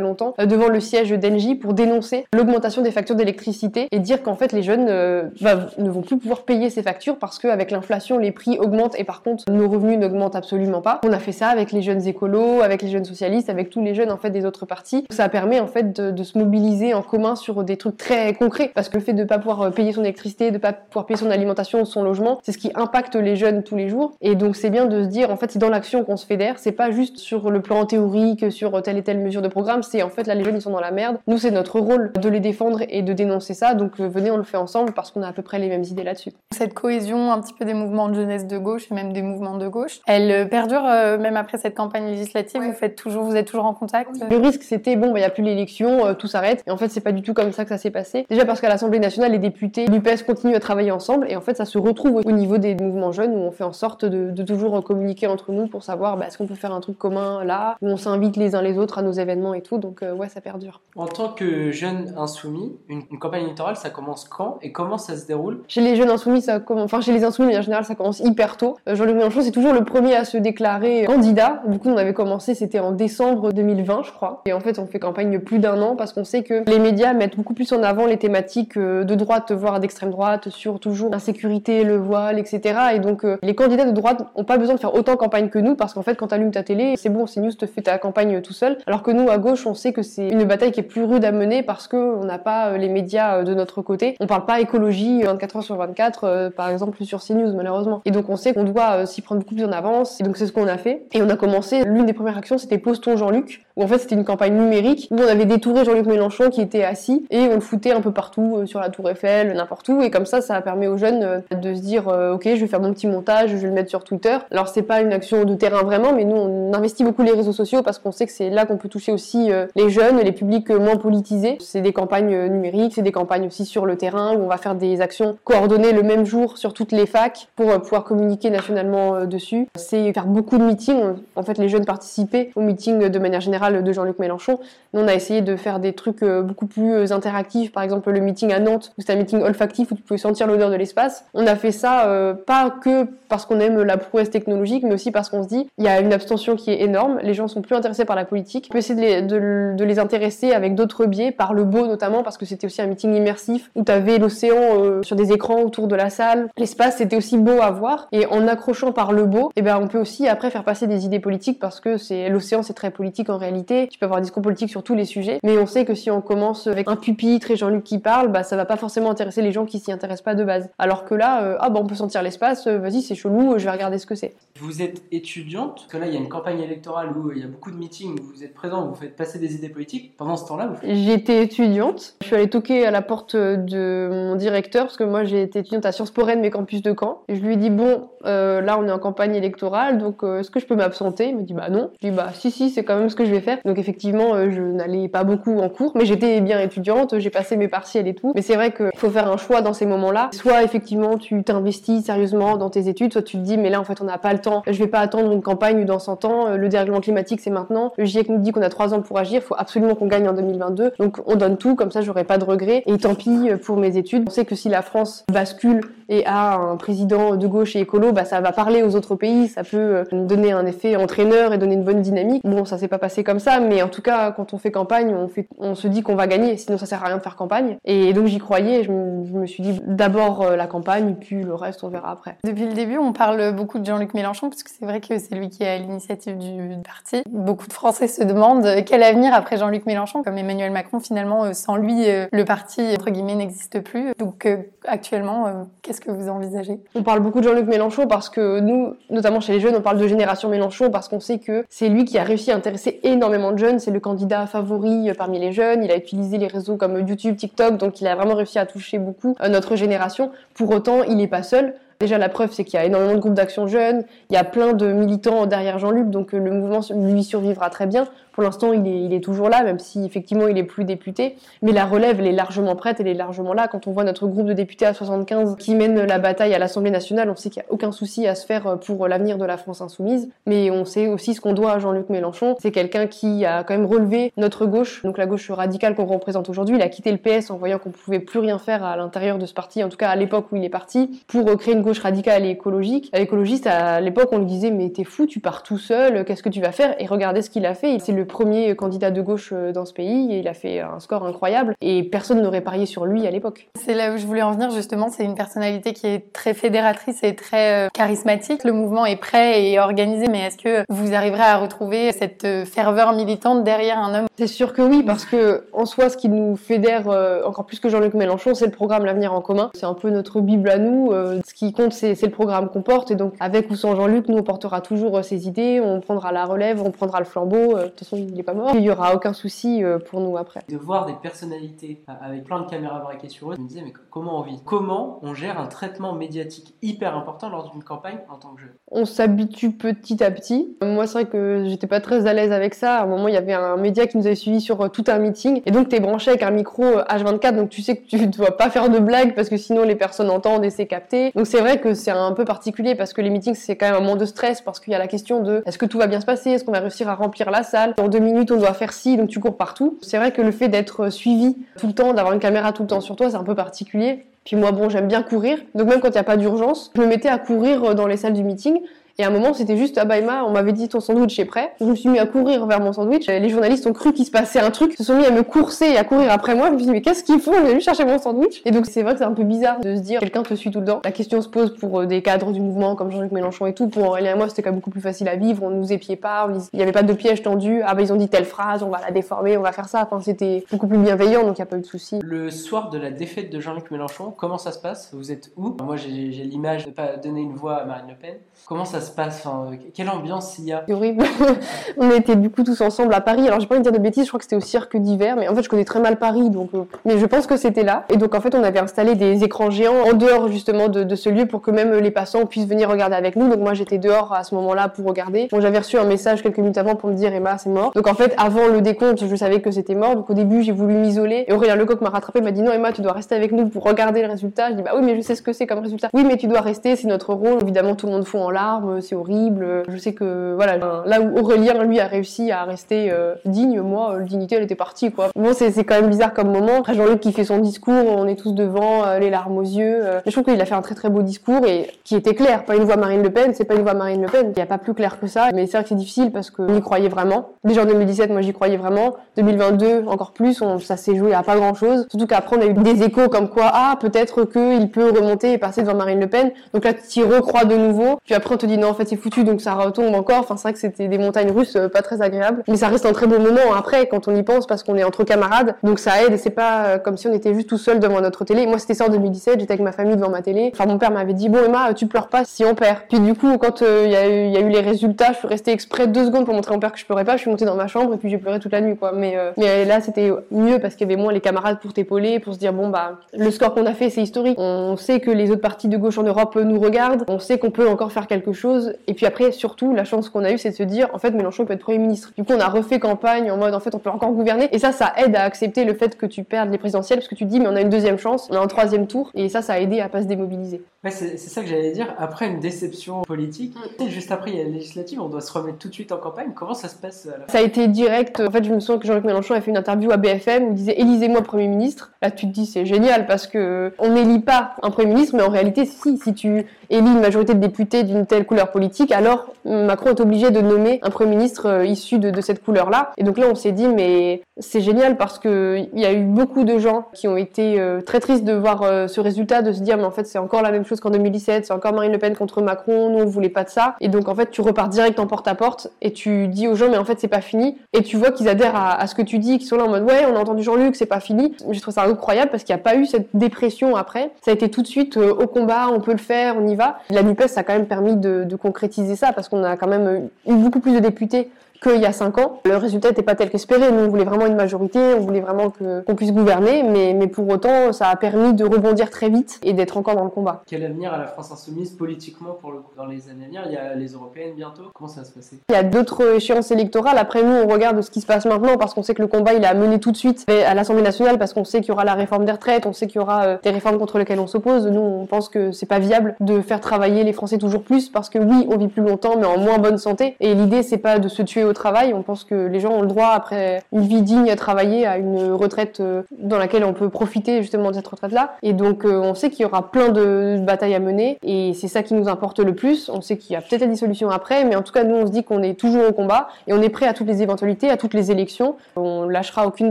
longtemps 0.00 0.34
euh, 0.40 0.46
devant 0.46 0.68
le 0.68 0.80
siège 0.80 1.10
d'Engie 1.10 1.54
pour 1.54 1.74
dénoncer 1.74 2.26
l'augmentation 2.34 2.82
des 2.82 2.90
factures 2.90 3.16
d'électricité 3.16 3.88
et 3.90 3.98
dire 3.98 4.22
qu'en 4.22 4.34
fait 4.34 4.52
les 4.52 4.62
jeunes 4.62 4.86
euh, 4.88 5.24
bah, 5.40 5.68
ne 5.78 5.90
vont 5.90 6.02
plus 6.02 6.18
pouvoir 6.18 6.42
payer 6.42 6.70
ces 6.70 6.82
factures 6.82 7.16
parce 7.18 7.38
qu'avec 7.38 7.70
l'inflation 7.70 8.18
les 8.18 8.32
prix 8.32 8.58
augmentent 8.58 8.98
et 8.98 9.04
par 9.04 9.22
contre 9.22 9.44
nos 9.50 9.68
revenus 9.68 9.98
n'augmentent 9.98 10.36
absolument 10.36 10.80
pas. 10.80 11.00
On 11.04 11.12
a 11.12 11.18
fait 11.18 11.32
ça 11.32 11.48
avec 11.48 11.72
les 11.72 11.82
jeunes 11.82 12.06
écolos, 12.06 12.62
avec 12.62 12.82
les 12.82 12.88
jeunes 12.88 13.04
socialistes, 13.04 13.50
avec 13.50 13.70
tous 13.70 13.82
les 13.82 13.94
jeunes 13.94 14.10
en 14.10 14.16
fait 14.16 14.30
des 14.30 14.44
autres 14.44 14.66
partis. 14.66 15.06
Ça 15.10 15.28
permet 15.28 15.60
en 15.60 15.66
fait 15.66 15.92
de, 15.92 16.10
de 16.10 16.22
se 16.22 16.38
mobiliser 16.38 16.94
en 16.94 17.02
commun 17.02 17.36
sur 17.36 17.62
des 17.64 17.76
trucs 17.76 17.96
très 17.96 18.34
concrets 18.34 18.72
parce 18.74 18.88
que 18.88 18.96
le 18.96 19.02
fait 19.02 19.12
de 19.12 19.22
ne 19.22 19.28
pas 19.28 19.38
pouvoir 19.38 19.62
euh, 19.62 19.70
payer 19.70 19.92
son 19.92 20.02
électricité, 20.02 20.50
de 20.50 20.58
pas 20.58 20.72
pouvoir 20.72 21.06
payer 21.06 21.18
son 21.18 21.30
alimentation, 21.30 21.84
son 21.84 22.02
logement, 22.02 22.38
c'est 22.42 22.52
ce 22.52 22.58
qui 22.58 22.70
impacte 22.74 23.14
les 23.16 23.36
jeunes 23.36 23.62
tous 23.62 23.76
les 23.76 23.88
jours 23.88 24.12
et 24.20 24.34
donc 24.34 24.56
c'est 24.56 24.70
bien 24.70 24.86
de 24.86 25.02
se 25.02 25.08
dire 25.08 25.30
en 25.30 25.36
fait 25.36 25.50
c'est 25.50 25.58
dans 25.58 25.68
l'action 25.68 26.04
qu'on 26.04 26.16
se 26.16 26.26
fédère, 26.26 26.58
c'est 26.58 26.72
pas 26.72 26.90
juste 26.90 27.18
sur 27.18 27.50
le 27.50 27.60
plan 27.60 27.84
théorique, 27.84 28.50
sur 28.50 28.82
telle 28.82 28.98
et 28.98 29.02
telle 29.02 29.18
mesure 29.18 29.42
de 29.42 29.48
programme, 29.52 29.82
c'est 29.82 30.02
en 30.02 30.08
fait 30.10 30.26
là 30.26 30.34
les 30.34 30.44
jeunes 30.44 30.56
ils 30.56 30.62
sont 30.62 30.70
dans 30.70 30.80
la 30.80 30.90
merde. 30.90 31.18
Nous 31.26 31.38
c'est 31.38 31.50
notre 31.50 31.78
rôle 31.78 32.12
de 32.12 32.28
les 32.28 32.40
défendre 32.40 32.80
et 32.88 33.02
de 33.02 33.12
dénoncer 33.12 33.54
ça. 33.54 33.74
Donc 33.74 34.00
euh, 34.00 34.08
venez 34.08 34.30
on 34.30 34.36
le 34.36 34.42
fait 34.42 34.56
ensemble 34.56 34.92
parce 34.92 35.10
qu'on 35.10 35.22
a 35.22 35.28
à 35.28 35.32
peu 35.32 35.42
près 35.42 35.58
les 35.58 35.68
mêmes 35.68 35.84
idées 35.84 36.02
là-dessus. 36.02 36.32
Cette 36.52 36.74
cohésion 36.74 37.32
un 37.32 37.40
petit 37.40 37.54
peu 37.54 37.64
des 37.64 37.74
mouvements 37.74 38.08
de 38.08 38.14
jeunesse 38.14 38.46
de 38.46 38.58
gauche 38.58 38.90
et 38.90 38.94
même 38.94 39.12
des 39.12 39.22
mouvements 39.22 39.56
de 39.56 39.68
gauche, 39.68 40.00
elle 40.06 40.30
euh, 40.30 40.44
perdure 40.46 40.84
euh, 40.84 41.18
même 41.18 41.36
après 41.36 41.58
cette 41.58 41.76
campagne 41.76 42.06
législative? 42.06 42.62
Vous 42.62 42.72
faites 42.72 42.96
toujours, 42.96 43.24
vous 43.24 43.36
êtes 43.36 43.46
toujours 43.46 43.66
en 43.66 43.74
contact? 43.74 44.10
Le 44.28 44.36
risque 44.36 44.62
c'était 44.62 44.96
bon, 44.96 45.08
il 45.08 45.12
bah, 45.12 45.18
n'y 45.20 45.24
a 45.24 45.30
plus 45.30 45.42
l'élection, 45.42 46.14
tout 46.14 46.26
s'arrête. 46.26 46.62
Et 46.66 46.70
en 46.70 46.76
fait 46.76 46.88
c'est 46.88 47.00
pas 47.00 47.12
du 47.12 47.22
tout 47.22 47.34
comme 47.34 47.52
ça 47.52 47.64
que 47.64 47.70
ça 47.70 47.78
s'est 47.78 47.90
passé. 47.90 48.26
Déjà 48.28 48.44
parce 48.44 48.60
qu'à 48.60 48.68
l'Assemblée 48.68 48.98
nationale 48.98 49.32
les 49.32 49.38
députés, 49.38 49.86
l'UPS 49.86 50.22
continuent 50.24 50.56
à 50.56 50.60
travailler 50.60 50.90
ensemble 50.90 51.26
et 51.28 51.36
en 51.36 51.40
fait 51.40 51.56
ça 51.56 51.64
se 51.64 51.78
retrouve 51.78 52.22
au 52.24 52.32
niveau 52.32 52.58
des 52.58 52.74
mouvements 52.74 53.12
jeunes 53.12 53.32
où 53.32 53.38
on 53.38 53.50
fait 53.50 53.64
en 53.64 53.72
sorte 53.72 54.04
de, 54.04 54.30
de 54.30 54.42
toujours 54.42 54.82
communiquer 54.82 55.26
entre 55.26 55.52
nous 55.52 55.66
pour 55.66 55.82
savoir 55.82 56.16
bah, 56.16 56.26
est-ce 56.26 56.38
qu'on 56.38 56.46
peut 56.46 56.54
faire 56.54 56.72
un 56.72 56.80
truc 56.80 56.98
commun 56.98 57.44
là, 57.44 57.76
où 57.82 57.88
on 57.88 57.96
s'invite 57.96 58.36
les 58.36 58.54
uns 58.54 58.62
les 58.62 58.78
autres 58.78 58.98
à 58.98 59.02
nos 59.02 59.12
événements 59.12 59.41
et 59.54 59.62
tout. 59.62 59.78
Donc 59.78 60.02
ouais 60.02 60.28
ça 60.28 60.40
perdure. 60.40 60.80
En 60.96 61.06
tant 61.06 61.28
que 61.28 61.70
jeune 61.70 62.14
insoumis, 62.16 62.76
une, 62.88 63.02
campagne 63.18 63.44
électorale, 63.44 63.76
ça 63.76 63.90
commence 63.90 64.24
quand 64.24 64.58
et 64.62 64.72
comment 64.72 64.98
ça 64.98 65.16
se 65.16 65.26
déroule? 65.26 65.62
Chez 65.68 65.80
les 65.80 65.96
jeunes 65.96 66.10
insoumis, 66.10 66.42
ça 66.42 66.60
commence, 66.60 66.84
enfin 66.84 67.00
chez 67.00 67.12
les 67.12 67.24
insoumis, 67.24 67.56
en 67.56 67.62
général, 67.62 67.84
ça 67.84 67.94
commence 67.94 68.20
hyper 68.20 68.56
tôt. 68.56 68.76
Euh, 68.88 68.94
Jean-Luc 68.94 69.16
Mélenchon, 69.16 69.40
c'est 69.42 69.50
toujours 69.50 69.72
le 69.72 69.84
premier 69.84 70.14
à 70.14 70.24
se 70.24 70.36
déclarer 70.36 71.04
candidat. 71.04 71.62
Du 71.66 71.78
coup, 71.78 71.88
on 71.88 71.96
avait 71.96 72.12
commencé, 72.12 72.54
c'était 72.54 72.80
en 72.80 72.92
décembre 72.92 73.52
2020, 73.52 74.02
je 74.04 74.12
crois. 74.12 74.42
Et 74.44 74.52
en 74.52 74.60
fait, 74.60 74.78
on 74.78 74.86
fait 74.86 74.98
campagne 74.98 75.38
plus 75.38 75.58
d'un 75.58 75.80
an 75.80 75.96
parce 75.96 76.12
qu'on 76.12 76.24
sait 76.24 76.42
que 76.42 76.68
les 76.68 76.78
médias 76.78 77.14
mettent 77.14 77.36
beaucoup 77.36 77.54
plus 77.54 77.72
en 77.72 77.82
avant 77.82 78.06
les 78.06 78.18
thématiques 78.18 78.76
euh, 78.76 79.04
de 79.04 79.14
droite, 79.14 79.52
voire 79.52 79.80
d'extrême 79.80 80.10
droite, 80.10 80.48
sur 80.50 80.80
toujours 80.80 81.10
l'insécurité, 81.10 81.84
le 81.84 81.96
voile, 81.96 82.38
etc. 82.38 82.78
Et 82.94 82.98
donc, 82.98 83.24
euh, 83.24 83.38
les 83.42 83.54
candidats 83.54 83.84
de 83.84 83.92
droite 83.92 84.26
n'ont 84.36 84.44
pas 84.44 84.58
besoin 84.58 84.74
de 84.74 84.80
faire 84.80 84.94
autant 84.94 85.16
campagne 85.16 85.48
que 85.48 85.58
nous 85.58 85.74
parce 85.74 85.94
qu'en 85.94 86.02
fait, 86.02 86.16
quand 86.16 86.28
tu 86.28 86.34
allumes 86.34 86.50
ta 86.50 86.62
télé, 86.62 86.94
c'est 86.96 87.08
bon, 87.08 87.24
CNews 87.24 87.52
te 87.52 87.66
fait 87.66 87.82
ta 87.82 87.98
campagne 87.98 88.42
tout 88.42 88.52
seul. 88.52 88.78
Alors 88.86 89.02
que 89.02 89.10
nous, 89.10 89.28
gauche, 89.38 89.66
on 89.66 89.74
sait 89.74 89.92
que 89.92 90.02
c'est 90.02 90.28
une 90.28 90.44
bataille 90.44 90.72
qui 90.72 90.80
est 90.80 90.84
plus 90.84 91.04
rude 91.04 91.24
à 91.24 91.32
mener 91.32 91.62
parce 91.62 91.88
qu'on 91.88 92.24
n'a 92.24 92.38
pas 92.38 92.68
euh, 92.68 92.76
les 92.76 92.88
médias 92.88 93.38
euh, 93.38 93.42
de 93.44 93.54
notre 93.54 93.82
côté. 93.82 94.16
On 94.20 94.26
parle 94.26 94.44
pas 94.44 94.60
écologie 94.60 95.22
24 95.22 95.56
heures 95.56 95.62
sur 95.62 95.76
24, 95.76 96.24
euh, 96.24 96.50
par 96.50 96.68
exemple 96.68 97.02
sur 97.04 97.22
CNews 97.22 97.54
malheureusement. 97.54 98.02
Et 98.04 98.10
donc 98.10 98.28
on 98.28 98.36
sait 98.36 98.52
qu'on 98.52 98.64
doit 98.64 99.06
s'y 99.06 99.22
prendre 99.22 99.40
beaucoup 99.40 99.54
plus 99.54 99.64
en 99.64 99.72
avance. 99.72 100.20
Et 100.20 100.24
donc 100.24 100.36
c'est 100.36 100.46
ce 100.46 100.52
qu'on 100.52 100.68
a 100.68 100.78
fait. 100.78 101.06
Et 101.12 101.22
on 101.22 101.28
a 101.30 101.36
commencé. 101.36 101.84
L'une 101.84 102.06
des 102.06 102.12
premières 102.12 102.36
actions, 102.36 102.58
c'était 102.58 102.78
Postons 102.78 103.16
Jean-Luc, 103.16 103.64
où 103.71 103.71
en 103.76 103.86
fait 103.86 103.98
c'était 103.98 104.14
une 104.14 104.24
campagne 104.24 104.54
numérique 104.54 105.08
où 105.10 105.16
on 105.16 105.26
avait 105.26 105.44
détouré 105.44 105.84
Jean-Luc 105.84 106.06
Mélenchon 106.06 106.50
qui 106.50 106.60
était 106.60 106.84
assis 106.84 107.24
et 107.30 107.40
on 107.40 107.54
le 107.54 107.60
foutait 107.60 107.92
un 107.92 108.00
peu 108.00 108.12
partout 108.12 108.66
sur 108.66 108.80
la 108.80 108.90
Tour 108.90 109.08
Eiffel, 109.10 109.54
n'importe 109.54 109.88
où. 109.88 110.02
Et 110.02 110.10
comme 110.10 110.26
ça, 110.26 110.40
ça 110.40 110.60
permis 110.60 110.86
aux 110.86 110.96
jeunes 110.96 111.42
de 111.50 111.74
se 111.74 111.80
dire 111.80 112.06
ok, 112.06 112.42
je 112.44 112.60
vais 112.60 112.66
faire 112.66 112.80
mon 112.80 112.92
petit 112.92 113.06
montage, 113.06 113.50
je 113.50 113.56
vais 113.56 113.68
le 113.68 113.72
mettre 113.72 113.90
sur 113.90 114.04
Twitter. 114.04 114.36
Alors 114.50 114.68
c'est 114.68 114.82
pas 114.82 115.00
une 115.00 115.12
action 115.12 115.44
de 115.44 115.54
terrain 115.54 115.82
vraiment, 115.82 116.12
mais 116.12 116.24
nous 116.24 116.36
on 116.36 116.72
investit 116.74 117.04
beaucoup 117.04 117.22
les 117.22 117.32
réseaux 117.32 117.52
sociaux 117.52 117.82
parce 117.82 117.98
qu'on 117.98 118.12
sait 118.12 118.26
que 118.26 118.32
c'est 118.32 118.50
là 118.50 118.66
qu'on 118.66 118.76
peut 118.76 118.88
toucher 118.88 119.12
aussi 119.12 119.50
les 119.76 119.90
jeunes, 119.90 120.18
les 120.18 120.32
publics 120.32 120.70
moins 120.70 120.96
politisés. 120.96 121.58
C'est 121.60 121.80
des 121.80 121.92
campagnes 121.92 122.46
numériques, 122.48 122.92
c'est 122.94 123.02
des 123.02 123.12
campagnes 123.12 123.46
aussi 123.46 123.64
sur 123.64 123.86
le 123.86 123.96
terrain 123.96 124.34
où 124.34 124.42
on 124.44 124.48
va 124.48 124.56
faire 124.56 124.74
des 124.74 125.00
actions 125.00 125.36
coordonnées 125.44 125.92
le 125.92 126.02
même 126.02 126.24
jour 126.24 126.58
sur 126.58 126.74
toutes 126.74 126.92
les 126.92 127.06
facs 127.06 127.48
pour 127.56 127.70
euh, 127.70 127.78
pouvoir 127.78 128.04
communiquer 128.04 128.50
nationalement 128.50 129.14
euh, 129.14 129.26
dessus. 129.26 129.68
C'est 129.76 130.12
faire 130.12 130.26
beaucoup 130.26 130.58
de 130.58 130.64
meetings. 130.64 131.14
En 131.36 131.42
fait, 131.42 131.58
les 131.58 131.68
jeunes 131.68 131.84
participaient 131.84 132.50
aux 132.56 132.60
meetings 132.60 133.08
de 133.08 133.18
manière 133.18 133.40
générale 133.40 133.61
de 133.70 133.92
Jean-Luc 133.92 134.18
Mélenchon. 134.18 134.58
Nous, 134.92 135.00
on 135.00 135.08
a 135.08 135.14
essayé 135.14 135.40
de 135.40 135.56
faire 135.56 135.78
des 135.78 135.92
trucs 135.92 136.22
euh, 136.22 136.42
beaucoup 136.42 136.66
plus 136.66 137.12
interactifs. 137.12 137.72
Par 137.72 137.82
exemple, 137.82 138.10
le 138.10 138.20
meeting 138.20 138.52
à 138.52 138.58
Nantes, 138.58 138.92
où 138.98 139.02
c'est 139.02 139.12
un 139.12 139.16
meeting 139.16 139.40
olfactif 139.42 139.92
où 139.92 139.94
tu 139.94 140.02
pouvais 140.02 140.18
sentir 140.18 140.46
l'odeur 140.46 140.70
de 140.70 140.76
l'espace. 140.76 141.24
On 141.34 141.46
a 141.46 141.56
fait 141.56 141.72
ça 141.72 142.08
pas 142.46 142.70
que 142.70 143.06
parce 143.28 143.46
qu'on 143.46 143.60
aime 143.60 143.82
la 143.82 143.96
prouesse 143.96 144.30
technologique, 144.30 144.84
mais 144.84 144.92
aussi 144.92 145.10
parce 145.10 145.30
qu'on 145.30 145.42
se 145.42 145.48
dit 145.48 145.66
il 145.78 145.84
y 145.84 145.88
a 145.88 146.00
une 146.00 146.12
abstention 146.12 146.54
qui 146.56 146.70
est 146.70 146.82
énorme. 146.82 147.18
Les 147.22 147.34
gens 147.34 147.48
sont 147.48 147.62
plus 147.62 147.74
intéressés 147.74 148.04
par 148.04 148.16
la 148.16 148.24
politique. 148.24 148.66
On 148.70 148.72
peut 148.72 148.78
essayer 148.78 149.22
de 149.22 149.84
les, 149.84 149.98
intéresser 149.98 150.52
avec 150.52 150.74
d'autres 150.74 151.06
biais, 151.06 151.32
par 151.32 151.54
le 151.54 151.64
beau 151.64 151.86
notamment, 151.86 152.22
parce 152.22 152.36
que 152.36 152.44
c'était 152.44 152.66
aussi 152.66 152.82
un 152.82 152.86
meeting 152.86 153.14
immersif 153.14 153.70
où 153.74 153.84
tu 153.84 153.92
avais 153.92 154.18
l'océan 154.18 154.56
euh, 154.56 155.02
sur 155.02 155.16
des 155.16 155.32
écrans 155.32 155.62
autour 155.62 155.88
de 155.88 155.96
la 155.96 156.10
salle. 156.10 156.48
L'espace 156.58 156.96
c'était 156.98 157.16
aussi 157.16 157.38
beau 157.38 157.60
à 157.62 157.70
voir. 157.70 158.08
Et 158.12 158.26
en 158.26 158.46
accrochant 158.48 158.92
par 158.92 159.12
le 159.12 159.24
beau, 159.24 159.50
eh 159.56 159.62
ben 159.62 159.78
on 159.80 159.88
peut 159.88 159.98
aussi 159.98 160.28
après 160.28 160.50
faire 160.50 160.64
passer 160.64 160.86
des 160.86 161.06
idées 161.06 161.20
politiques 161.20 161.58
parce 161.58 161.80
que 161.80 161.96
l'océan 162.30 162.62
c'est 162.62 162.74
très 162.74 162.90
politique 162.90 163.30
en 163.30 163.38
réalité. 163.38 163.51
Tu 163.62 163.98
peux 163.98 164.06
avoir 164.06 164.18
un 164.18 164.22
discours 164.22 164.42
politique 164.42 164.70
sur 164.70 164.82
tous 164.82 164.94
les 164.94 165.04
sujets, 165.04 165.38
mais 165.42 165.58
on 165.58 165.66
sait 165.66 165.84
que 165.84 165.94
si 165.94 166.10
on 166.10 166.20
commence 166.20 166.66
avec 166.66 166.88
un 166.88 166.96
pupitre 166.96 167.50
et 167.50 167.56
Jean-Luc 167.56 167.84
qui 167.84 167.98
parle, 167.98 168.28
bah 168.28 168.42
ça 168.42 168.56
va 168.56 168.64
pas 168.64 168.76
forcément 168.76 169.10
intéresser 169.10 169.42
les 169.42 169.52
gens 169.52 169.66
qui 169.66 169.78
s'y 169.78 169.92
intéressent 169.92 170.24
pas 170.24 170.34
de 170.34 170.44
base. 170.44 170.70
Alors 170.78 171.04
que 171.04 171.14
là, 171.14 171.42
euh, 171.42 171.56
ah 171.60 171.70
bah 171.70 171.80
on 171.82 171.86
peut 171.86 171.94
sentir 171.94 172.22
l'espace, 172.22 172.66
euh, 172.66 172.78
vas-y 172.78 173.02
c'est 173.02 173.14
chelou, 173.14 173.58
je 173.58 173.64
vais 173.64 173.70
regarder 173.70 173.98
ce 173.98 174.06
que 174.06 174.14
c'est. 174.14 174.34
Vous 174.58 174.82
êtes 174.82 175.02
étudiante, 175.12 175.74
parce 175.74 175.86
que 175.86 175.96
là 175.98 176.06
il 176.06 176.14
y 176.14 176.16
a 176.16 176.20
une 176.20 176.28
campagne 176.28 176.60
électorale 176.60 177.10
où 177.16 177.30
il 177.32 177.38
y 177.38 177.44
a 177.44 177.46
beaucoup 177.46 177.70
de 177.70 177.76
meetings, 177.76 178.18
où 178.20 178.34
vous 178.34 178.44
êtes 178.44 178.54
présent, 178.54 178.86
vous 178.86 178.94
faites 178.94 179.16
passer 179.16 179.38
des 179.38 179.54
idées 179.54 179.68
politiques. 179.68 180.16
Pendant 180.16 180.36
ce 180.36 180.46
temps-là, 180.48 180.66
vous 180.66 180.76
faites... 180.76 180.94
J'étais 180.94 181.42
étudiante. 181.42 182.14
Je 182.20 182.26
suis 182.26 182.36
allée 182.36 182.48
toquer 182.48 182.86
à 182.86 182.90
la 182.90 183.02
porte 183.02 183.36
de 183.36 184.08
mon 184.10 184.36
directeur 184.36 184.84
parce 184.84 184.96
que 184.96 185.04
moi 185.04 185.24
j'ai 185.24 185.42
été 185.42 185.60
étudiante 185.60 185.86
à 185.86 185.92
Sciences 185.92 186.10
Po 186.10 186.24
Rennes, 186.24 186.40
mes 186.40 186.50
campus 186.50 186.82
de 186.82 186.94
Caen. 186.98 187.22
Et 187.28 187.36
je 187.36 187.42
lui 187.42 187.54
ai 187.54 187.56
dit 187.56 187.70
bon, 187.70 188.08
euh, 188.24 188.60
là 188.60 188.78
on 188.78 188.86
est 188.86 188.92
en 188.92 188.98
campagne 188.98 189.34
électorale, 189.34 189.98
donc 189.98 190.22
euh, 190.22 190.40
est-ce 190.40 190.50
que 190.50 190.60
je 190.60 190.66
peux 190.66 190.76
m'absenter? 190.76 191.28
Il 191.28 191.36
me 191.36 191.42
dit 191.42 191.54
bah 191.54 191.68
non. 191.68 191.90
Je 192.00 192.06
lui 192.06 192.10
dis 192.12 192.16
bah 192.16 192.30
si 192.34 192.50
si, 192.50 192.70
c'est 192.70 192.84
quand 192.84 192.96
même 192.96 193.10
ce 193.10 193.16
que 193.16 193.24
je 193.24 193.30
vais 193.30 193.40
Donc 193.64 193.78
effectivement, 193.78 194.34
euh, 194.34 194.50
je 194.50 194.60
n'allais 194.60 195.08
pas 195.08 195.24
beaucoup 195.24 195.58
en 195.58 195.68
cours, 195.68 195.92
mais 195.94 196.04
j'étais 196.04 196.40
bien 196.40 196.60
étudiante, 196.60 197.18
j'ai 197.18 197.30
passé 197.30 197.56
mes 197.56 197.68
partiels 197.68 198.08
et 198.08 198.14
tout. 198.14 198.32
Mais 198.34 198.42
c'est 198.42 198.54
vrai 198.54 198.72
qu'il 198.72 198.90
faut 198.96 199.10
faire 199.10 199.30
un 199.30 199.36
choix 199.36 199.62
dans 199.62 199.72
ces 199.72 199.86
moments-là. 199.86 200.30
Soit 200.32 200.62
effectivement 200.62 201.18
tu 201.18 201.42
t'investis 201.42 202.04
sérieusement 202.04 202.56
dans 202.56 202.70
tes 202.70 202.88
études, 202.88 203.12
soit 203.12 203.22
tu 203.22 203.36
te 203.36 203.42
dis 203.42 203.56
mais 203.56 203.70
là 203.70 203.80
en 203.80 203.84
fait 203.84 204.00
on 204.00 204.04
n'a 204.04 204.18
pas 204.18 204.32
le 204.32 204.40
temps, 204.40 204.62
je 204.66 204.78
vais 204.78 204.86
pas 204.86 205.00
attendre 205.00 205.32
une 205.32 205.42
campagne 205.42 205.84
dans 205.84 205.98
100 205.98 206.24
ans, 206.24 206.56
le 206.56 206.68
dérèglement 206.68 207.00
climatique 207.00 207.40
c'est 207.40 207.50
maintenant, 207.50 207.92
le 207.96 208.04
GIEC 208.04 208.28
nous 208.28 208.38
dit 208.38 208.52
qu'on 208.52 208.62
a 208.62 208.68
3 208.68 208.94
ans 208.94 209.02
pour 209.02 209.18
agir, 209.18 209.40
il 209.42 209.44
faut 209.44 209.54
absolument 209.56 209.94
qu'on 209.94 210.06
gagne 210.06 210.28
en 210.28 210.32
2022. 210.32 210.92
Donc 210.98 211.20
on 211.26 211.36
donne 211.36 211.56
tout, 211.56 211.74
comme 211.74 211.90
ça 211.90 212.00
j'aurai 212.00 212.24
pas 212.24 212.38
de 212.38 212.44
regrets. 212.44 212.82
Et 212.86 212.98
tant 212.98 213.14
pis 213.14 213.50
pour 213.62 213.76
mes 213.76 213.96
études. 213.96 214.24
On 214.26 214.30
sait 214.30 214.44
que 214.44 214.54
si 214.54 214.68
la 214.68 214.82
France 214.82 215.24
bascule 215.30 215.80
et 216.12 216.26
a 216.26 216.56
un 216.56 216.76
président 216.76 217.36
de 217.36 217.46
gauche 217.46 217.74
et 217.74 217.80
écolo, 217.80 218.12
bah, 218.12 218.26
ça 218.26 218.42
va 218.42 218.52
parler 218.52 218.82
aux 218.82 218.96
autres 218.96 219.14
pays, 219.14 219.48
ça 219.48 219.64
peut 219.64 219.76
euh, 219.78 220.04
donner 220.12 220.52
un 220.52 220.66
effet 220.66 220.94
entraîneur 220.96 221.54
et 221.54 221.58
donner 221.58 221.74
une 221.74 221.84
bonne 221.84 222.02
dynamique. 222.02 222.42
Bon, 222.44 222.66
ça 222.66 222.76
s'est 222.76 222.88
pas 222.88 222.98
passé 222.98 223.24
comme 223.24 223.38
ça, 223.38 223.60
mais 223.60 223.80
en 223.82 223.88
tout 223.88 224.02
cas, 224.02 224.30
quand 224.30 224.52
on 224.52 224.58
fait 224.58 224.70
campagne, 224.70 225.16
on, 225.58 225.74
se 225.74 225.88
dit 225.88 226.02
qu'on 226.02 226.14
va 226.14 226.26
gagner, 226.26 226.58
sinon 226.58 226.76
ça 226.76 226.84
sert 226.84 227.02
à 227.02 227.06
rien 227.06 227.16
de 227.16 227.22
faire 227.22 227.34
campagne. 227.34 227.78
Et 227.86 228.12
donc 228.12 228.26
j'y 228.26 228.38
croyais, 228.38 228.84
je 228.84 228.92
me, 228.92 229.46
suis 229.46 229.62
dit 229.62 229.80
d'abord 229.86 230.42
euh, 230.42 230.56
la 230.56 230.66
campagne, 230.66 231.16
puis 231.18 231.42
le 231.42 231.54
reste, 231.54 231.82
on 231.82 231.88
verra 231.88 232.10
après. 232.10 232.36
Depuis 232.44 232.66
le 232.66 232.74
début, 232.74 232.98
on 232.98 233.14
parle 233.14 233.54
beaucoup 233.54 233.78
de 233.78 233.86
Jean-Luc 233.86 234.12
Mélenchon, 234.12 234.50
parce 234.50 234.62
que 234.62 234.70
c'est 234.70 234.84
vrai 234.84 235.00
que 235.00 235.18
c'est 235.18 235.34
lui 235.34 235.48
qui 235.48 235.62
est 235.62 235.68
à 235.68 235.78
l'initiative 235.78 236.36
du 236.36 236.76
parti. 236.84 237.22
Beaucoup 237.30 237.66
de 237.66 237.72
Français 237.72 238.06
se 238.06 238.22
demandent 238.22 238.84
quel 238.84 239.02
avenir 239.02 239.32
après 239.32 239.56
Jean-Luc 239.56 239.86
Mélenchon, 239.86 240.22
comme 240.22 240.36
Emmanuel 240.36 240.72
Macron, 240.72 241.00
finalement, 241.00 241.44
euh, 241.44 241.52
sans 241.54 241.76
lui, 241.76 242.04
le 242.30 242.44
parti, 242.44 242.82
entre 242.92 243.10
guillemets, 243.10 243.34
n'existe 243.34 243.80
plus. 243.80 244.12
Donc 244.18 244.46
actuellement, 244.86 245.66
qu'est-ce 245.80 246.01
que 246.04 246.10
vous 246.10 246.28
envisagez? 246.28 246.80
On 246.94 247.02
parle 247.02 247.20
beaucoup 247.20 247.40
de 247.40 247.48
Jean-Luc 247.48 247.66
Mélenchon 247.66 248.06
parce 248.06 248.28
que 248.28 248.60
nous, 248.60 248.96
notamment 249.10 249.40
chez 249.40 249.52
les 249.52 249.60
jeunes, 249.60 249.74
on 249.76 249.80
parle 249.80 249.98
de 249.98 250.06
génération 250.06 250.48
Mélenchon 250.48 250.90
parce 250.90 251.08
qu'on 251.08 251.20
sait 251.20 251.38
que 251.38 251.64
c'est 251.68 251.88
lui 251.88 252.04
qui 252.04 252.18
a 252.18 252.24
réussi 252.24 252.50
à 252.50 252.56
intéresser 252.56 253.00
énormément 253.02 253.52
de 253.52 253.58
jeunes. 253.58 253.78
C'est 253.78 253.90
le 253.90 254.00
candidat 254.00 254.46
favori 254.46 255.10
euh, 255.10 255.14
parmi 255.14 255.38
les 255.38 255.52
jeunes. 255.52 255.84
Il 255.84 255.90
a 255.90 255.96
utilisé 255.96 256.38
les 256.38 256.46
réseaux 256.46 256.76
comme 256.76 256.96
YouTube, 256.96 257.36
TikTok, 257.36 257.76
donc 257.76 258.00
il 258.00 258.06
a 258.06 258.14
vraiment 258.14 258.34
réussi 258.34 258.58
à 258.58 258.66
toucher 258.66 258.98
beaucoup 258.98 259.36
euh, 259.40 259.48
notre 259.48 259.76
génération. 259.76 260.30
Pour 260.54 260.70
autant, 260.70 261.02
il 261.04 261.16
n'est 261.16 261.28
pas 261.28 261.42
seul. 261.42 261.74
Déjà, 262.02 262.18
la 262.18 262.28
preuve, 262.28 262.50
c'est 262.52 262.64
qu'il 262.64 262.74
y 262.74 262.82
a 262.82 262.84
énormément 262.84 263.14
de 263.14 263.20
groupes 263.20 263.34
d'action 263.34 263.68
jeunes, 263.68 264.02
il 264.28 264.34
y 264.34 264.36
a 264.36 264.42
plein 264.42 264.72
de 264.72 264.92
militants 264.92 265.46
derrière 265.46 265.78
Jean-Luc, 265.78 266.10
donc 266.10 266.34
euh, 266.34 266.38
le 266.38 266.50
mouvement 266.50 266.80
lui 266.92 267.22
survivra 267.22 267.70
très 267.70 267.86
bien. 267.86 268.08
Pour 268.32 268.42
l'instant, 268.42 268.72
il 268.72 269.12
est, 269.12 269.20
toujours 269.20 269.48
là, 269.48 269.62
même 269.62 269.78
si 269.78 270.04
effectivement 270.04 270.48
il 270.48 270.56
est 270.58 270.64
plus 270.64 270.84
député. 270.84 271.36
Mais 271.60 271.72
la 271.72 271.84
relève, 271.84 272.20
elle 272.20 272.26
est 272.26 272.32
largement 272.32 272.74
prête, 272.76 272.98
elle 273.00 273.08
est 273.08 273.14
largement 273.14 273.52
là. 273.52 273.68
Quand 273.68 273.86
on 273.86 273.92
voit 273.92 274.04
notre 274.04 274.26
groupe 274.26 274.46
de 274.46 274.52
députés 274.52 274.86
à 274.86 274.94
75 274.94 275.56
qui 275.58 275.74
mène 275.74 276.00
la 276.04 276.18
bataille 276.18 276.54
à 276.54 276.58
l'Assemblée 276.58 276.90
nationale, 276.90 277.30
on 277.30 277.36
sait 277.36 277.50
qu'il 277.50 277.62
n'y 277.62 277.68
a 277.68 277.72
aucun 277.72 277.92
souci 277.92 278.26
à 278.26 278.34
se 278.34 278.46
faire 278.46 278.78
pour 278.80 279.06
l'avenir 279.06 279.38
de 279.38 279.44
la 279.44 279.56
France 279.56 279.80
insoumise. 279.80 280.30
Mais 280.46 280.70
on 280.70 280.84
sait 280.84 281.08
aussi 281.08 281.34
ce 281.34 281.40
qu'on 281.40 281.52
doit 281.52 281.72
à 281.72 281.78
Jean-Luc 281.78 282.08
Mélenchon. 282.08 282.56
C'est 282.60 282.72
quelqu'un 282.72 283.06
qui 283.06 283.44
a 283.44 283.64
quand 283.64 283.74
même 283.74 283.86
relevé 283.86 284.32
notre 284.36 284.66
gauche, 284.66 285.02
donc 285.02 285.18
la 285.18 285.26
gauche 285.26 285.50
radicale 285.50 285.94
qu'on 285.94 286.06
représente 286.06 286.48
aujourd'hui. 286.48 286.76
Il 286.76 286.82
a 286.82 286.88
quitté 286.88 287.12
le 287.12 287.18
PS 287.18 287.50
en 287.50 287.56
voyant 287.56 287.78
qu'on 287.78 287.90
pouvait 287.90 288.20
plus 288.20 288.38
rien 288.38 288.58
faire 288.58 288.84
à 288.84 288.96
l'intérieur 288.96 289.38
de 289.38 289.46
ce 289.46 289.54
parti, 289.54 289.84
en 289.84 289.88
tout 289.88 289.96
cas 289.96 290.08
à 290.08 290.16
l'époque 290.16 290.46
où 290.52 290.56
il 290.56 290.64
est 290.64 290.70
parti, 290.70 291.22
pour 291.26 291.44
créer 291.56 291.74
une 291.74 291.82
gauche 291.82 292.00
radicale 292.00 292.44
et 292.44 292.50
écologique. 292.50 293.10
L'écologiste, 293.12 293.66
à 293.66 294.00
l'époque, 294.00 294.30
on 294.32 294.38
lui 294.38 294.46
disait 294.46 294.70
mais 294.70 294.90
t'es 294.90 295.04
fou, 295.04 295.26
tu 295.26 295.40
pars 295.40 295.62
tout 295.62 295.78
seul, 295.78 296.24
qu'est-ce 296.24 296.42
que 296.42 296.48
tu 296.48 296.60
vas 296.60 296.72
faire? 296.72 296.94
Et 296.98 297.06
regardez 297.06 297.42
ce 297.42 297.50
qu'il 297.50 297.66
a 297.66 297.74
fait. 297.74 297.98
C'est 297.98 298.12
le 298.12 298.21
premier 298.24 298.74
candidat 298.76 299.10
de 299.10 299.20
gauche 299.20 299.50
euh, 299.52 299.72
dans 299.72 299.84
ce 299.84 299.92
pays 299.92 300.32
et 300.32 300.38
il 300.38 300.48
a 300.48 300.54
fait 300.54 300.80
un 300.80 301.00
score 301.00 301.24
incroyable 301.24 301.74
et 301.80 302.02
personne 302.02 302.40
n'aurait 302.42 302.60
parié 302.60 302.86
sur 302.86 303.04
lui 303.04 303.26
à 303.26 303.30
l'époque. 303.30 303.68
C'est 303.80 303.94
là 303.94 304.12
où 304.12 304.16
je 304.16 304.26
voulais 304.26 304.42
en 304.42 304.52
venir 304.52 304.70
justement, 304.70 305.08
c'est 305.08 305.24
une 305.24 305.34
personnalité 305.34 305.92
qui 305.92 306.06
est 306.06 306.32
très 306.32 306.54
fédératrice 306.54 307.22
et 307.22 307.34
très 307.34 307.86
euh, 307.86 307.88
charismatique. 307.92 308.64
Le 308.64 308.72
mouvement 308.72 309.06
est 309.06 309.16
prêt 309.16 309.64
et 309.64 309.78
organisé, 309.78 310.28
mais 310.28 310.40
est-ce 310.40 310.58
que 310.58 310.84
vous 310.88 311.14
arriverez 311.14 311.42
à 311.42 311.56
retrouver 311.58 312.12
cette 312.12 312.44
euh, 312.44 312.64
ferveur 312.64 313.12
militante 313.12 313.64
derrière 313.64 313.98
un 313.98 314.14
homme? 314.14 314.26
C'est 314.36 314.46
sûr 314.46 314.72
que 314.72 314.82
oui, 314.82 315.02
parce 315.02 315.24
que 315.24 315.66
en 315.72 315.86
soi, 315.86 316.08
ce 316.08 316.16
qui 316.16 316.28
nous 316.28 316.56
fédère 316.56 317.08
encore 317.46 317.66
plus 317.66 317.80
que 317.80 317.88
Jean-Luc 317.88 318.14
Mélenchon, 318.14 318.54
c'est 318.54 318.66
le 318.66 318.72
programme 318.72 319.04
L'avenir 319.04 319.32
en 319.32 319.40
commun. 319.40 319.70
C'est 319.74 319.86
un 319.86 319.94
peu 319.94 320.10
notre 320.10 320.40
bible 320.40 320.68
à 320.68 320.78
nous. 320.78 321.12
Ce 321.12 321.54
qui 321.54 321.72
compte, 321.72 321.92
c'est 321.92 322.20
le 322.20 322.30
programme 322.30 322.68
qu'on 322.68 322.82
porte 322.82 323.10
et 323.10 323.14
donc 323.14 323.34
avec 323.40 323.70
ou 323.70 323.76
sans 323.76 323.94
Jean-Luc, 323.94 324.28
nous 324.28 324.38
on 324.38 324.42
portera 324.42 324.80
toujours 324.80 325.22
ses 325.24 325.46
idées, 325.46 325.80
on 325.80 326.00
prendra 326.00 326.32
la 326.32 326.44
relève, 326.44 326.82
on 326.82 326.90
prendra 326.90 327.20
le 327.20 327.24
flambeau. 327.24 327.78
De 327.78 327.88
toute 327.88 328.08
façon, 328.12 328.26
il 328.28 328.34
n'est 328.34 328.42
pas 328.42 328.54
mort. 328.54 328.72
Il 328.74 328.82
y 328.82 328.90
aura 328.90 329.14
aucun 329.14 329.32
souci 329.32 329.82
euh, 329.82 329.98
pour 329.98 330.20
nous 330.20 330.36
après. 330.36 330.60
De 330.68 330.76
voir 330.76 331.06
des 331.06 331.14
personnalités 331.14 332.02
avec 332.06 332.44
plein 332.44 332.60
de 332.60 332.68
caméras 332.68 333.00
braquées 333.00 333.28
sur 333.28 333.50
eux, 333.50 333.54
je 333.56 333.62
me 333.62 333.68
disais, 333.68 333.82
mais 333.82 333.92
comment 334.10 334.38
on 334.38 334.42
vit? 334.42 334.60
Comment 334.64 335.18
on 335.22 335.34
gère 335.34 335.58
un 335.58 335.66
traitement 335.66 336.12
médiatique 336.14 336.74
hyper 336.82 337.16
important 337.16 337.48
lors 337.48 337.70
d'une 337.70 337.82
campagne 337.82 338.18
en 338.28 338.36
tant 338.36 338.54
que 338.54 338.62
jeune? 338.62 338.72
On 338.90 339.04
s'habitue 339.04 339.72
petit 339.72 340.22
à 340.22 340.30
petit. 340.30 340.76
Moi, 340.82 341.06
c'est 341.06 341.12
vrai 341.12 341.24
que 341.26 341.64
j'étais 341.66 341.86
pas 341.86 342.00
très 342.00 342.26
à 342.26 342.32
l'aise 342.32 342.52
avec 342.52 342.74
ça. 342.74 342.98
À 342.98 343.02
un 343.04 343.06
moment, 343.06 343.28
il 343.28 343.34
y 343.34 343.38
avait 343.38 343.52
un 343.52 343.76
média 343.76 344.06
qui 344.06 344.18
nous 344.18 344.26
avait 344.26 344.34
suivi 344.34 344.60
sur 344.60 344.80
euh, 344.80 344.88
tout 344.88 345.04
un 345.08 345.18
meeting. 345.18 345.62
Et 345.66 345.70
donc, 345.70 345.88
tu 345.88 345.96
es 345.96 346.00
branché 346.00 346.30
avec 346.30 346.42
un 346.42 346.50
micro 346.50 346.84
H24, 346.84 347.46
euh, 347.46 347.52
donc 347.52 347.70
tu 347.70 347.82
sais 347.82 347.96
que 347.96 348.06
tu 348.06 348.16
ne 348.16 348.26
dois 348.32 348.56
pas 348.56 348.70
faire 348.70 348.88
de 348.88 348.98
blagues 348.98 349.34
parce 349.34 349.48
que 349.48 349.56
sinon 349.56 349.82
les 349.82 349.96
personnes 349.96 350.30
entendent 350.30 350.64
et 350.64 350.70
c'est 350.70 350.86
capté. 350.86 351.32
Donc, 351.34 351.46
c'est 351.46 351.60
vrai 351.60 351.80
que 351.80 351.94
c'est 351.94 352.10
un 352.10 352.32
peu 352.32 352.44
particulier 352.44 352.94
parce 352.94 353.12
que 353.12 353.20
les 353.20 353.30
meetings, 353.30 353.54
c'est 353.54 353.76
quand 353.76 353.86
même 353.86 353.96
un 353.96 354.00
moment 354.00 354.16
de 354.16 354.26
stress 354.26 354.60
parce 354.60 354.80
qu'il 354.80 354.92
y 354.92 354.96
a 354.96 354.98
la 354.98 355.08
question 355.08 355.42
de 355.42 355.62
est-ce 355.66 355.78
que 355.78 355.86
tout 355.86 355.98
va 355.98 356.06
bien 356.06 356.20
se 356.20 356.26
passer? 356.26 356.50
Est-ce 356.50 356.64
qu'on 356.64 356.72
va 356.72 356.80
réussir 356.80 357.08
à 357.08 357.14
remplir 357.14 357.50
la 357.50 357.62
salle? 357.62 357.94
En 358.02 358.08
deux 358.08 358.18
minutes, 358.18 358.50
on 358.50 358.56
doit 358.56 358.74
faire 358.74 358.92
ci, 358.92 359.16
donc 359.16 359.28
tu 359.28 359.38
cours 359.38 359.56
partout. 359.56 359.96
C'est 360.02 360.16
vrai 360.16 360.32
que 360.32 360.42
le 360.42 360.50
fait 360.50 360.66
d'être 360.68 361.08
suivi 361.08 361.56
tout 361.78 361.86
le 361.86 361.92
temps, 361.92 362.12
d'avoir 362.12 362.34
une 362.34 362.40
caméra 362.40 362.72
tout 362.72 362.82
le 362.82 362.88
temps 362.88 363.00
sur 363.00 363.14
toi, 363.14 363.30
c'est 363.30 363.36
un 363.36 363.44
peu 363.44 363.54
particulier. 363.54 364.24
Puis 364.44 364.56
moi, 364.56 364.72
bon, 364.72 364.88
j'aime 364.88 365.06
bien 365.06 365.22
courir. 365.22 365.58
Donc 365.76 365.88
même 365.88 366.00
quand 366.00 366.08
il 366.08 366.14
n'y 366.14 366.18
a 366.18 366.24
pas 366.24 366.36
d'urgence, 366.36 366.90
je 366.96 367.00
me 367.00 367.06
mettais 367.06 367.28
à 367.28 367.38
courir 367.38 367.94
dans 367.94 368.08
les 368.08 368.16
salles 368.16 368.32
du 368.32 368.42
meeting. 368.42 368.80
Et 369.18 369.24
à 369.24 369.28
un 369.28 369.30
moment, 369.30 369.52
c'était 369.52 369.76
juste, 369.76 369.98
ah 369.98 370.04
bah 370.04 370.16
on 370.46 370.50
m'avait 370.50 370.72
dit 370.72 370.88
ton 370.88 371.00
sandwich 371.00 371.38
est 371.38 371.44
prêt. 371.44 371.72
Je 371.80 371.84
me 371.84 371.94
suis 371.94 372.08
mis 372.08 372.18
à 372.18 372.26
courir 372.26 372.66
vers 372.66 372.80
mon 372.80 372.92
sandwich. 372.92 373.26
Les 373.26 373.48
journalistes 373.48 373.86
ont 373.86 373.92
cru 373.92 374.12
qu'il 374.12 374.24
se 374.24 374.30
passait 374.30 374.60
un 374.60 374.70
truc, 374.70 374.94
se 374.96 375.04
sont 375.04 375.16
mis 375.16 375.26
à 375.26 375.30
me 375.30 375.42
courser 375.42 375.86
et 375.86 375.96
à 375.96 376.04
courir 376.04 376.30
après 376.30 376.54
moi. 376.54 376.68
Je 376.68 376.72
me 376.72 376.78
suis 376.78 376.86
dit, 376.86 376.92
mais 376.92 377.02
qu'est-ce 377.02 377.24
qu'ils 377.24 377.40
font? 377.40 377.52
Je 377.52 377.72
vais 377.72 377.80
chercher 377.80 378.04
mon 378.04 378.18
sandwich. 378.18 378.62
Et 378.64 378.70
donc, 378.70 378.86
c'est 378.86 379.02
vrai 379.02 379.12
que 379.12 379.18
c'est 379.18 379.24
un 379.24 379.32
peu 379.32 379.44
bizarre 379.44 379.80
de 379.80 379.96
se 379.96 380.00
dire, 380.00 380.20
quelqu'un 380.20 380.42
te 380.42 380.54
suit 380.54 380.70
tout 380.70 380.80
le 380.80 380.86
temps. 380.86 381.00
La 381.04 381.12
question 381.12 381.42
se 381.42 381.48
pose 381.48 381.76
pour 381.76 382.00
euh, 382.00 382.06
des 382.06 382.22
cadres 382.22 382.52
du 382.52 382.60
mouvement 382.60 382.94
comme 382.94 383.10
Jean-Luc 383.10 383.32
Mélenchon 383.32 383.66
et 383.66 383.74
tout. 383.74 383.88
Pour 383.88 384.04
Aurélien 384.04 384.34
et 384.34 384.36
moi, 384.36 384.48
c'était 384.48 384.62
quand 384.62 384.70
même 384.70 384.78
beaucoup 384.78 384.90
plus 384.90 385.00
facile 385.00 385.28
à 385.28 385.36
vivre. 385.36 385.62
On 385.62 385.70
nous 385.70 385.92
épiait 385.92 386.16
pas, 386.16 386.48
il 386.72 386.76
n'y 386.76 386.82
avait 386.82 386.92
pas 386.92 387.02
de 387.02 387.12
piège 387.12 387.42
tendu. 387.42 387.82
Ah 387.84 387.94
bah 387.94 388.02
ils 388.02 388.12
ont 388.12 388.16
dit 388.16 388.28
telle 388.28 388.46
phrase, 388.46 388.82
on 388.82 388.88
va 388.88 389.00
la 389.00 389.10
déformer, 389.10 389.56
on 389.58 389.62
va 389.62 389.72
faire 389.72 389.88
ça. 389.88 390.02
Enfin, 390.02 390.20
c'était 390.20 390.64
beaucoup 390.70 390.86
plus 390.86 390.98
bienveillant, 390.98 391.42
donc 391.42 391.58
il 391.58 391.60
n'y 391.60 391.64
a 391.64 391.66
pas 391.66 391.76
eu 391.76 391.80
de 391.80 391.86
souci. 391.86 392.20
Le 392.22 392.50
soir 392.50 392.88
de 392.90 392.98
la 392.98 393.10
défaite 393.10 393.50
de 393.50 393.60
Jean-Luc 393.60 393.90
Mélenchon, 393.90 394.32
comment 394.36 394.58
ça 394.58 394.72
se 394.72 394.78
passe? 394.78 395.10
Vous 395.12 395.32
êtes 395.32 395.50
où? 395.56 395.76
Moi, 395.82 395.96
j'ai 395.96 396.08
l'image 396.08 396.86
de 396.86 396.90
pas 396.90 397.16
donner 397.16 397.42
une 397.42 397.52
voix 397.52 397.76
à 397.76 397.84
Marine 397.84 398.06
Le 398.08 398.14
Pen. 398.14 398.36
Comment 398.66 398.84
ça 398.84 399.01
se 399.02 399.10
passe 399.10 399.46
quelle 399.94 400.08
ambiance 400.08 400.58
il 400.58 400.66
y 400.66 400.72
a 400.72 400.84
horrible. 400.88 401.24
on 401.98 402.10
était 402.10 402.36
du 402.36 402.50
coup 402.50 402.62
tous 402.62 402.80
ensemble 402.80 403.12
à 403.14 403.20
Paris. 403.20 403.46
Alors 403.46 403.60
j'ai 403.60 403.66
pas 403.66 403.74
envie 403.74 403.84
de 403.84 403.90
dire 403.90 403.98
de 403.98 404.02
bêtises, 404.02 404.24
je 404.24 404.28
crois 404.28 404.38
que 404.38 404.44
c'était 404.44 404.56
au 404.56 404.60
cirque 404.60 404.96
d'hiver, 404.96 405.36
mais 405.36 405.48
en 405.48 405.54
fait 405.54 405.62
je 405.62 405.68
connais 405.68 405.84
très 405.84 406.00
mal 406.00 406.18
Paris, 406.18 406.50
donc 406.50 406.70
euh, 406.74 406.84
mais 407.04 407.18
je 407.18 407.26
pense 407.26 407.46
que 407.46 407.56
c'était 407.56 407.82
là. 407.82 408.04
Et 408.08 408.16
donc 408.16 408.34
en 408.34 408.40
fait 408.40 408.54
on 408.54 408.62
avait 408.62 408.78
installé 408.78 409.14
des 409.14 409.44
écrans 409.44 409.70
géants 409.70 410.02
en 410.08 410.12
dehors 410.14 410.48
justement 410.48 410.88
de, 410.88 411.14
ce 411.14 411.28
lieu 411.28 411.46
pour 411.46 411.62
que 411.62 411.70
même 411.70 411.92
les 411.94 412.10
passants 412.10 412.46
puissent 412.46 412.66
venir 412.66 412.88
regarder 412.88 413.16
avec 413.16 413.36
nous. 413.36 413.48
Donc 413.48 413.60
moi 413.60 413.74
j'étais 413.74 413.98
dehors 413.98 414.32
à 414.32 414.44
ce 414.44 414.54
moment-là 414.54 414.88
pour 414.88 415.06
regarder. 415.06 415.48
Bon 415.50 415.60
j'avais 415.60 415.78
reçu 415.78 415.98
un 415.98 416.04
message 416.04 416.42
quelques 416.42 416.58
minutes 416.58 416.78
avant 416.78 416.94
pour 416.94 417.10
me 417.10 417.14
dire 417.14 417.32
Emma 417.32 417.58
c'est 417.58 417.70
mort. 417.70 417.92
Donc 417.94 418.06
en 418.06 418.14
fait 418.14 418.34
avant 418.38 418.66
le 418.68 418.80
décompte 418.80 419.26
je 419.26 419.36
savais 419.36 419.60
que 419.60 419.70
c'était 419.70 419.94
mort. 419.94 420.14
Donc 420.16 420.30
au 420.30 420.34
début 420.34 420.62
j'ai 420.62 420.72
voulu 420.72 420.94
m'isoler 420.94 421.44
et 421.48 421.52
Aurélien 421.52 421.76
Lecoq 421.76 422.00
m'a 422.00 422.10
rattrapé, 422.10 422.40
m'a 422.40 422.52
dit 422.52 422.62
non 422.62 422.72
Emma 422.72 422.92
tu 422.92 423.02
dois 423.02 423.12
rester 423.12 423.34
avec 423.34 423.52
nous 423.52 423.68
pour 423.68 423.84
regarder 423.84 424.22
le 424.22 424.28
résultat. 424.28 424.70
Je 424.70 424.76
dis 424.76 424.82
bah 424.82 424.92
oui 424.96 425.02
mais 425.04 425.16
je 425.16 425.20
sais 425.20 425.34
ce 425.34 425.42
que 425.42 425.52
c'est 425.52 425.66
comme 425.66 425.80
résultat. 425.80 426.08
Oui 426.12 426.24
mais 426.24 426.36
tu 426.36 426.46
dois 426.46 426.60
rester, 426.60 426.96
c'est 426.96 427.08
notre 427.08 427.34
rôle. 427.34 427.62
Évidemment 427.62 427.94
tout 427.94 428.06
le 428.06 428.12
monde 428.12 428.24
fond 428.24 428.42
en 428.42 428.50
larmes, 428.50 428.91
c'est 429.00 429.14
horrible. 429.14 429.84
Je 429.88 429.96
sais 429.96 430.12
que 430.12 430.54
voilà, 430.54 430.76
là 430.76 431.20
où 431.20 431.38
Aurélien 431.38 431.82
lui 431.84 432.00
a 432.00 432.06
réussi 432.06 432.50
à 432.50 432.64
rester 432.64 433.10
euh, 433.10 433.34
digne, 433.44 433.80
moi, 433.80 434.16
le 434.18 434.24
dignité 434.24 434.56
elle 434.56 434.62
était 434.62 434.74
partie 434.74 435.10
quoi. 435.12 435.28
Bon, 435.36 435.52
c'est 435.52 435.72
quand 435.84 435.94
même 435.94 436.10
bizarre 436.10 436.32
comme 436.32 436.50
moment. 436.50 436.80
Après 436.80 436.94
Jean-Luc 436.94 437.20
qui 437.20 437.32
fait 437.32 437.44
son 437.44 437.58
discours, 437.58 438.04
on 438.06 438.26
est 438.26 438.36
tous 438.36 438.52
devant, 438.52 439.04
euh, 439.04 439.18
les 439.18 439.30
larmes 439.30 439.56
aux 439.56 439.62
yeux. 439.62 440.00
Euh. 440.02 440.20
je 440.26 440.30
trouve 440.30 440.44
qu'il 440.44 440.60
a 440.60 440.64
fait 440.64 440.74
un 440.74 440.82
très 440.82 440.94
très 440.94 441.10
beau 441.10 441.22
discours 441.22 441.64
et 441.66 441.90
qui 442.04 442.16
était 442.16 442.34
clair. 442.34 442.64
Pas 442.64 442.76
une 442.76 442.84
voix 442.84 442.96
Marine 442.96 443.22
Le 443.22 443.30
Pen, 443.30 443.52
c'est 443.54 443.64
pas 443.64 443.74
une 443.74 443.82
voix 443.82 443.94
Marine 443.94 444.22
Le 444.22 444.28
Pen. 444.28 444.52
Il 444.54 444.56
n'y 444.56 444.62
a 444.62 444.66
pas 444.66 444.78
plus 444.78 444.94
clair 444.94 445.18
que 445.20 445.26
ça. 445.26 445.48
Mais 445.54 445.66
c'est 445.66 445.72
vrai 445.72 445.82
que 445.82 445.88
c'est 445.88 445.94
difficile 445.94 446.32
parce 446.32 446.50
qu'on 446.50 446.74
y 446.74 446.80
croyait 446.80 447.08
vraiment. 447.08 447.50
Déjà 447.64 447.82
en 447.82 447.86
2017, 447.86 448.30
moi 448.30 448.40
j'y 448.40 448.52
croyais 448.52 448.76
vraiment. 448.76 449.14
2022, 449.36 450.04
encore 450.06 450.32
plus, 450.32 450.62
ça 450.80 450.96
s'est 450.96 451.16
joué 451.16 451.34
à 451.34 451.42
pas 451.42 451.56
grand 451.56 451.74
chose. 451.74 452.06
Surtout 452.10 452.26
qu'après 452.26 452.56
on 452.56 452.60
a 452.60 452.66
eu 452.66 452.74
des 452.74 453.02
échos 453.02 453.28
comme 453.28 453.48
quoi, 453.48 453.70
ah 453.72 453.96
peut-être 454.00 454.44
qu'il 454.44 454.90
peut 454.90 455.10
remonter 455.10 455.52
et 455.52 455.58
passer 455.58 455.82
devant 455.82 455.94
Marine 455.96 456.20
Le 456.20 456.28
Pen. 456.28 456.52
Donc 456.74 456.84
là 456.84 456.92
tu 456.92 457.20
y 457.20 457.24
recrois 457.24 457.64
de 457.64 457.76
nouveau. 457.76 458.18
Puis 458.24 458.34
après 458.34 458.54
on 458.54 458.58
te 458.58 458.66
dit 458.66 458.78
non 458.82 458.88
en 458.88 458.94
fait 458.94 459.08
c'est 459.08 459.16
foutu 459.16 459.44
donc 459.44 459.60
ça 459.60 459.74
retombe 459.74 460.14
encore. 460.14 460.40
Enfin 460.40 460.56
c'est 460.56 460.62
vrai 460.62 460.72
que 460.72 460.78
c'était 460.78 461.08
des 461.08 461.18
montagnes 461.18 461.50
russes 461.50 461.76
euh, 461.76 461.88
pas 461.88 462.02
très 462.02 462.20
agréables. 462.20 462.62
Mais 462.68 462.76
ça 462.76 462.88
reste 462.88 463.06
un 463.06 463.12
très 463.12 463.26
bon 463.26 463.40
moment 463.40 463.74
après 463.76 464.06
quand 464.06 464.28
on 464.28 464.34
y 464.34 464.42
pense 464.42 464.66
parce 464.66 464.82
qu'on 464.82 464.96
est 464.96 465.04
entre 465.04 465.24
camarades. 465.24 465.74
Donc 465.82 465.98
ça 465.98 466.22
aide 466.22 466.32
et 466.32 466.36
c'est 466.36 466.50
pas 466.50 466.84
euh, 466.84 466.98
comme 466.98 467.16
si 467.16 467.28
on 467.28 467.32
était 467.32 467.54
juste 467.54 467.68
tout 467.68 467.78
seul 467.78 468.00
devant 468.00 468.20
notre 468.20 468.44
télé. 468.44 468.66
Moi 468.66 468.78
c'était 468.78 468.94
ça 468.94 469.06
en 469.06 469.08
2017, 469.08 469.60
j'étais 469.60 469.72
avec 469.72 469.84
ma 469.84 469.92
famille 469.92 470.16
devant 470.16 470.30
ma 470.30 470.42
télé. 470.42 470.70
Enfin 470.74 470.86
mon 470.86 470.98
père 470.98 471.12
m'avait 471.12 471.32
dit 471.32 471.48
bon 471.48 471.64
Emma 471.64 471.94
tu 471.94 472.06
pleures 472.06 472.28
pas 472.28 472.44
si 472.44 472.64
on 472.64 472.74
perd. 472.74 472.98
Puis 473.08 473.20
du 473.20 473.34
coup 473.34 473.56
quand 473.58 473.82
euh, 473.82 474.02
il 474.04 474.12
y, 474.12 474.16
a 474.56 474.60
eu 474.60 474.68
les 474.68 474.80
résultats, 474.80 475.32
je 475.32 475.38
suis 475.38 475.48
restée 475.48 475.70
exprès 475.70 476.08
deux 476.08 476.26
secondes 476.26 476.44
pour 476.44 476.54
montrer 476.54 476.72
à 476.72 476.74
mon 476.74 476.80
père 476.80 476.92
que 476.92 476.98
je 476.98 477.06
pleurais 477.06 477.24
pas. 477.24 477.36
Je 477.36 477.42
suis 477.42 477.50
montée 477.50 477.64
dans 477.64 477.76
ma 477.76 477.86
chambre 477.86 478.14
et 478.14 478.16
puis 478.16 478.28
j'ai 478.28 478.38
pleuré 478.38 478.58
toute 478.58 478.72
la 478.72 478.80
nuit 478.80 478.96
quoi. 478.96 479.12
Mais, 479.12 479.36
mais 479.56 479.84
là 479.84 480.00
c'était 480.00 480.30
mieux 480.50 480.80
parce 480.80 480.96
qu'il 480.96 481.08
y 481.08 481.12
avait 481.12 481.22
moins 481.22 481.32
les 481.32 481.40
camarades 481.40 481.78
pour 481.80 481.92
t'épauler, 481.92 482.40
pour 482.40 482.54
se 482.54 482.58
dire 482.58 482.72
bon 482.72 482.88
bah 482.88 483.20
le 483.32 483.50
score 483.52 483.74
qu'on 483.74 483.86
a 483.86 483.94
fait 483.94 484.10
c'est 484.10 484.22
historique. 484.22 484.56
On 484.58 484.96
sait 484.96 485.20
que 485.20 485.30
les 485.30 485.50
autres 485.50 485.60
partis 485.60 485.88
de 485.88 485.96
gauche 485.96 486.18
en 486.18 486.24
Europe 486.24 486.56
nous 486.56 486.80
regardent. 486.80 487.24
On 487.28 487.38
sait 487.38 487.58
qu'on 487.58 487.70
peut 487.70 487.88
encore 487.88 488.10
faire 488.10 488.26
quelque 488.26 488.52
chose 488.52 488.71
chose. 488.72 488.94
Et 489.06 489.14
puis 489.14 489.26
après, 489.26 489.52
surtout, 489.52 489.94
la 489.94 490.04
chance 490.04 490.28
qu'on 490.28 490.44
a 490.44 490.52
eue, 490.52 490.58
c'est 490.58 490.70
de 490.70 490.74
se 490.74 490.82
dire, 490.82 491.08
en 491.12 491.18
fait, 491.18 491.30
Mélenchon 491.30 491.64
peut 491.64 491.74
être 491.74 491.80
Premier 491.80 491.98
ministre. 491.98 492.32
Du 492.36 492.44
coup, 492.44 492.52
on 492.54 492.60
a 492.60 492.68
refait 492.68 492.98
campagne 492.98 493.50
en 493.50 493.56
mode, 493.56 493.74
en 493.74 493.80
fait, 493.80 493.94
on 493.94 493.98
peut 493.98 494.10
encore 494.10 494.32
gouverner. 494.32 494.68
Et 494.72 494.78
ça, 494.78 494.92
ça 494.92 495.12
aide 495.16 495.34
à 495.36 495.42
accepter 495.42 495.84
le 495.84 495.94
fait 495.94 496.16
que 496.16 496.26
tu 496.26 496.44
perdes 496.44 496.70
les 496.70 496.78
présidentielles, 496.78 497.18
parce 497.18 497.28
que 497.28 497.34
tu 497.34 497.44
te 497.44 497.50
dis, 497.50 497.60
mais 497.60 497.68
on 497.68 497.76
a 497.76 497.80
une 497.80 497.90
deuxième 497.90 498.18
chance, 498.18 498.48
on 498.50 498.56
a 498.56 498.60
un 498.60 498.66
troisième 498.66 499.06
tour. 499.06 499.30
Et 499.34 499.48
ça, 499.48 499.62
ça 499.62 499.74
a 499.74 499.78
aidé 499.78 500.00
à 500.00 500.08
pas 500.08 500.22
se 500.22 500.26
démobiliser. 500.26 500.82
Ouais, 501.04 501.10
c'est 501.10 501.36
ça 501.36 501.62
que 501.62 501.66
j'allais 501.66 501.90
dire. 501.90 502.14
Après 502.16 502.46
une 502.46 502.60
déception 502.60 503.22
politique, 503.22 503.74
juste 504.08 504.30
après 504.30 504.52
il 504.52 504.56
y 504.56 504.60
a 504.60 504.64
la 504.64 504.70
législative, 504.70 505.20
on 505.20 505.28
doit 505.28 505.40
se 505.40 505.52
remettre 505.52 505.78
tout 505.78 505.88
de 505.88 505.94
suite 505.94 506.12
en 506.12 506.18
campagne. 506.18 506.52
Comment 506.54 506.74
ça 506.74 506.86
se 506.86 506.94
passe 506.94 507.26
à 507.26 507.38
la 507.38 507.48
Ça 507.48 507.58
a 507.58 507.60
été 507.60 507.88
direct. 507.88 508.38
En 508.38 508.52
fait, 508.52 508.62
je 508.62 508.72
me 508.72 508.78
souviens 508.78 509.00
que 509.00 509.06
Jean-Luc 509.08 509.24
Mélenchon 509.24 509.54
a 509.54 509.60
fait 509.60 509.72
une 509.72 509.76
interview 509.76 510.12
à 510.12 510.16
BFM 510.16 510.66
où 510.66 510.68
il 510.68 510.74
disait 510.74 510.94
Élisez-moi 511.00 511.42
Premier 511.42 511.66
ministre. 511.66 512.12
Là, 512.22 512.30
tu 512.30 512.46
te 512.46 512.52
dis 512.52 512.66
c'est 512.66 512.86
génial 512.86 513.26
parce 513.26 513.48
que 513.48 513.92
on 513.98 514.10
n'élit 514.10 514.38
pas 514.38 514.76
un 514.82 514.90
Premier 514.92 515.12
ministre, 515.12 515.34
mais 515.36 515.42
en 515.42 515.50
réalité, 515.50 515.86
si, 515.86 516.18
si 516.18 516.34
tu 516.34 516.66
élis 516.88 517.10
une 517.10 517.20
majorité 517.20 517.54
de 517.54 517.58
députés 517.58 518.04
d'une 518.04 518.24
telle 518.24 518.46
couleur 518.46 518.61
politique, 518.70 519.12
alors 519.12 519.52
Macron 519.64 520.10
est 520.10 520.20
obligé 520.20 520.50
de 520.50 520.60
nommer 520.60 520.98
un 521.02 521.10
Premier 521.10 521.36
ministre 521.36 521.66
euh, 521.66 521.84
issu 521.84 522.18
de, 522.18 522.40
cette 522.40 522.64
couleur-là. 522.64 523.12
Et 523.16 523.22
donc 523.22 523.38
là, 523.38 523.46
on 523.50 523.54
s'est 523.54 523.72
dit 523.72 523.86
mais 523.86 524.42
c'est 524.58 524.80
génial 524.80 525.16
parce 525.16 525.38
que 525.38 525.84
il 525.92 526.00
y 526.00 526.04
a 526.04 526.12
eu 526.12 526.24
beaucoup 526.24 526.64
de 526.64 526.78
gens 526.78 527.06
qui 527.12 527.28
ont 527.28 527.36
été 527.36 527.80
euh, 527.80 528.00
très 528.00 528.20
tristes 528.20 528.44
de 528.44 528.52
voir 528.52 528.82
euh, 528.82 529.06
ce 529.06 529.20
résultat, 529.20 529.62
de 529.62 529.72
se 529.72 529.80
dire 529.80 529.96
mais 529.96 530.04
en 530.04 530.10
fait 530.10 530.26
c'est 530.26 530.38
encore 530.38 530.62
la 530.62 530.70
même 530.70 530.84
chose 530.84 531.00
qu'en 531.00 531.10
2017, 531.10 531.66
c'est 531.66 531.72
encore 531.72 531.92
Marine 531.92 532.12
Le 532.12 532.18
Pen 532.18 532.34
contre 532.36 532.62
Macron, 532.62 533.10
nous 533.10 533.20
on 533.20 533.26
voulait 533.26 533.48
pas 533.48 533.64
de 533.64 533.68
ça. 533.68 533.94
Et 534.00 534.08
donc 534.08 534.28
en 534.28 534.34
fait 534.34 534.50
tu 534.50 534.60
repars 534.60 534.88
direct 534.88 535.20
en 535.20 535.26
porte-à-porte 535.26 535.88
et 536.00 536.12
tu 536.12 536.48
dis 536.48 536.66
aux 536.66 536.74
gens 536.74 536.90
mais 536.90 536.98
en 536.98 537.04
fait 537.04 537.20
c'est 537.20 537.28
pas 537.28 537.40
fini. 537.40 537.78
Et 537.92 538.02
tu 538.02 538.16
vois 538.16 538.32
qu'ils 538.32 538.48
adhèrent 538.48 538.76
à, 538.76 539.06
ce 539.06 539.14
que 539.14 539.22
tu 539.22 539.38
dis, 539.38 539.58
qu'ils 539.58 539.68
sont 539.68 539.76
là 539.76 539.84
en 539.84 539.90
mode 539.90 540.04
ouais 540.04 540.26
on 540.30 540.36
a 540.36 540.40
entendu 540.40 540.62
Jean-Luc, 540.62 540.96
c'est 540.96 541.06
pas 541.06 541.20
fini. 541.20 541.54
Je 541.70 541.80
trouve 541.80 541.94
ça 541.94 542.04
incroyable 542.04 542.50
parce 542.50 542.64
qu'il 542.64 542.74
n'y 542.74 542.80
a 542.80 542.84
pas 542.84 542.96
eu 542.96 543.06
cette 543.06 543.28
dépression 543.34 543.94
après. 543.96 544.32
Ça 544.44 544.50
a 544.50 544.54
été 544.54 544.70
tout 544.70 544.82
de 544.82 544.86
suite 544.86 545.16
au 545.16 545.46
combat, 545.46 545.88
on 545.92 546.00
peut 546.00 546.12
le 546.12 546.18
faire, 546.18 546.56
on 546.58 546.66
y 546.66 546.74
va. 546.74 546.98
La 547.10 547.22
NUPES 547.22 547.48
ça 547.48 547.60
a 547.60 547.62
quand 547.62 547.74
même 547.74 547.86
permis 547.86 548.16
de 548.16 548.51
concrétiser 548.56 549.16
ça 549.16 549.32
parce 549.32 549.48
qu'on 549.48 549.64
a 549.64 549.76
quand 549.76 549.88
même 549.88 550.28
eu 550.46 550.54
beaucoup 550.54 550.80
plus 550.80 550.94
de 550.94 551.00
députés 551.00 551.50
qu'il 551.82 552.00
y 552.00 552.06
a 552.06 552.12
cinq 552.12 552.38
ans. 552.38 552.60
Le 552.64 552.76
résultat 552.76 553.08
n'était 553.08 553.22
pas 553.22 553.34
tel 553.34 553.50
qu'espéré. 553.50 553.90
Nous, 553.90 554.04
on 554.04 554.08
voulait 554.08 554.24
vraiment 554.24 554.46
une 554.46 554.56
majorité, 554.56 554.98
on 555.16 555.20
voulait 555.20 555.40
vraiment 555.40 555.70
qu'on 555.70 556.14
puisse 556.14 556.32
gouverner, 556.32 556.82
mais, 556.82 557.14
mais 557.14 557.26
pour 557.26 557.48
autant, 557.48 557.92
ça 557.92 558.08
a 558.08 558.16
permis 558.16 558.54
de 558.54 558.64
rebondir 558.64 559.10
très 559.10 559.28
vite 559.28 559.58
et 559.62 559.72
d'être 559.72 559.96
encore 559.96 560.14
dans 560.14 560.24
le 560.24 560.30
combat. 560.30 560.62
Quel 560.66 560.84
avenir 560.84 561.12
à 561.12 561.18
la 561.18 561.26
France 561.26 561.52
insoumise 561.52 561.90
politiquement 561.90 562.56
pour 562.60 562.72
le 562.72 562.78
coup 562.78 562.92
dans 562.96 563.06
les 563.06 563.28
années 563.28 563.44
à 563.44 563.46
venir? 563.46 563.62
Il 563.66 563.72
y 563.72 563.76
a 563.76 563.94
les 563.94 564.12
européennes 564.12 564.54
bientôt. 564.54 564.82
Comment 564.94 565.08
ça 565.08 565.20
va 565.20 565.26
se 565.26 565.32
passer? 565.32 565.58
Il 565.68 565.72
y 565.72 565.78
a 565.78 565.82
d'autres 565.82 566.36
échéances 566.36 566.70
électorales. 566.70 567.18
Après, 567.18 567.42
nous, 567.42 567.54
on 567.54 567.66
regarde 567.66 568.00
ce 568.00 568.10
qui 568.10 568.20
se 568.20 568.26
passe 568.26 568.46
maintenant 568.46 568.76
parce 568.76 568.94
qu'on 568.94 569.02
sait 569.02 569.14
que 569.14 569.22
le 569.22 569.28
combat, 569.28 569.54
il 569.54 569.62
est 569.62 569.66
à 569.66 569.74
mener 569.74 569.98
tout 569.98 570.12
de 570.12 570.16
suite 570.16 570.44
à 570.48 570.74
l'Assemblée 570.74 571.02
nationale 571.02 571.38
parce 571.38 571.52
qu'on 571.52 571.64
sait 571.64 571.80
qu'il 571.80 571.90
y 571.90 571.92
aura 571.92 572.04
la 572.04 572.14
réforme 572.14 572.44
des 572.44 572.52
retraites, 572.52 572.86
on 572.86 572.92
sait 572.92 573.06
qu'il 573.06 573.20
y 573.20 573.22
aura 573.22 573.44
euh, 573.44 573.56
des 573.62 573.70
réformes 573.70 573.98
contre 573.98 574.18
lesquelles 574.18 574.40
on 574.40 574.46
s'oppose. 574.46 574.86
Nous, 574.86 575.00
on 575.00 575.26
pense 575.26 575.48
que 575.48 575.72
c'est 575.72 575.86
pas 575.86 575.98
viable 575.98 576.36
de 576.40 576.60
faire 576.60 576.80
travailler 576.80 577.24
les 577.24 577.32
Français 577.32 577.58
toujours 577.58 577.82
plus 577.82 578.08
parce 578.08 578.28
que 578.28 578.38
oui, 578.38 578.66
on 578.70 578.76
vit 578.76 578.88
plus 578.88 579.02
longtemps, 579.02 579.36
mais 579.38 579.46
en 579.46 579.58
moins 579.58 579.78
bonne 579.78 579.98
santé. 579.98 580.36
Et 580.40 580.54
l'idée, 580.54 580.82
c'est 580.82 580.98
pas 580.98 581.18
de 581.18 581.28
se 581.28 581.42
tuer 581.42 581.64
travail. 581.72 582.14
On 582.14 582.22
pense 582.22 582.44
que 582.44 582.54
les 582.54 582.80
gens 582.80 582.92
ont 582.92 583.02
le 583.02 583.08
droit, 583.08 583.30
après 583.34 583.82
une 583.92 584.02
vie 584.02 584.22
digne 584.22 584.50
à 584.50 584.56
travailler, 584.56 585.06
à 585.06 585.18
une 585.18 585.52
retraite 585.52 586.00
euh, 586.00 586.22
dans 586.38 586.58
laquelle 586.58 586.84
on 586.84 586.92
peut 586.92 587.08
profiter 587.08 587.62
justement 587.62 587.90
de 587.90 587.96
cette 587.96 588.06
retraite-là. 588.06 588.54
Et 588.62 588.72
donc, 588.72 589.04
euh, 589.04 589.20
on 589.20 589.34
sait 589.34 589.50
qu'il 589.50 589.62
y 589.62 589.64
aura 589.64 589.90
plein 589.90 590.08
de 590.08 590.58
batailles 590.60 590.94
à 590.94 591.00
mener 591.00 591.38
et 591.42 591.74
c'est 591.74 591.88
ça 591.88 592.02
qui 592.02 592.14
nous 592.14 592.28
importe 592.28 592.60
le 592.60 592.74
plus. 592.74 593.08
On 593.08 593.20
sait 593.20 593.36
qu'il 593.36 593.52
y 593.52 593.56
a 593.56 593.60
peut-être 593.60 593.82
la 593.82 593.86
dissolution 593.86 594.30
après, 594.30 594.64
mais 594.64 594.76
en 594.76 594.82
tout 594.82 594.92
cas, 594.92 595.04
nous, 595.04 595.16
on 595.16 595.26
se 595.26 595.32
dit 595.32 595.44
qu'on 595.44 595.62
est 595.62 595.78
toujours 595.78 596.08
au 596.08 596.12
combat 596.12 596.48
et 596.66 596.72
on 596.72 596.82
est 596.82 596.90
prêt 596.90 597.06
à 597.06 597.14
toutes 597.14 597.28
les 597.28 597.42
éventualités, 597.42 597.90
à 597.90 597.96
toutes 597.96 598.14
les 598.14 598.30
élections. 598.30 598.76
On 598.96 599.28
lâchera 599.28 599.66
aucune 599.66 599.90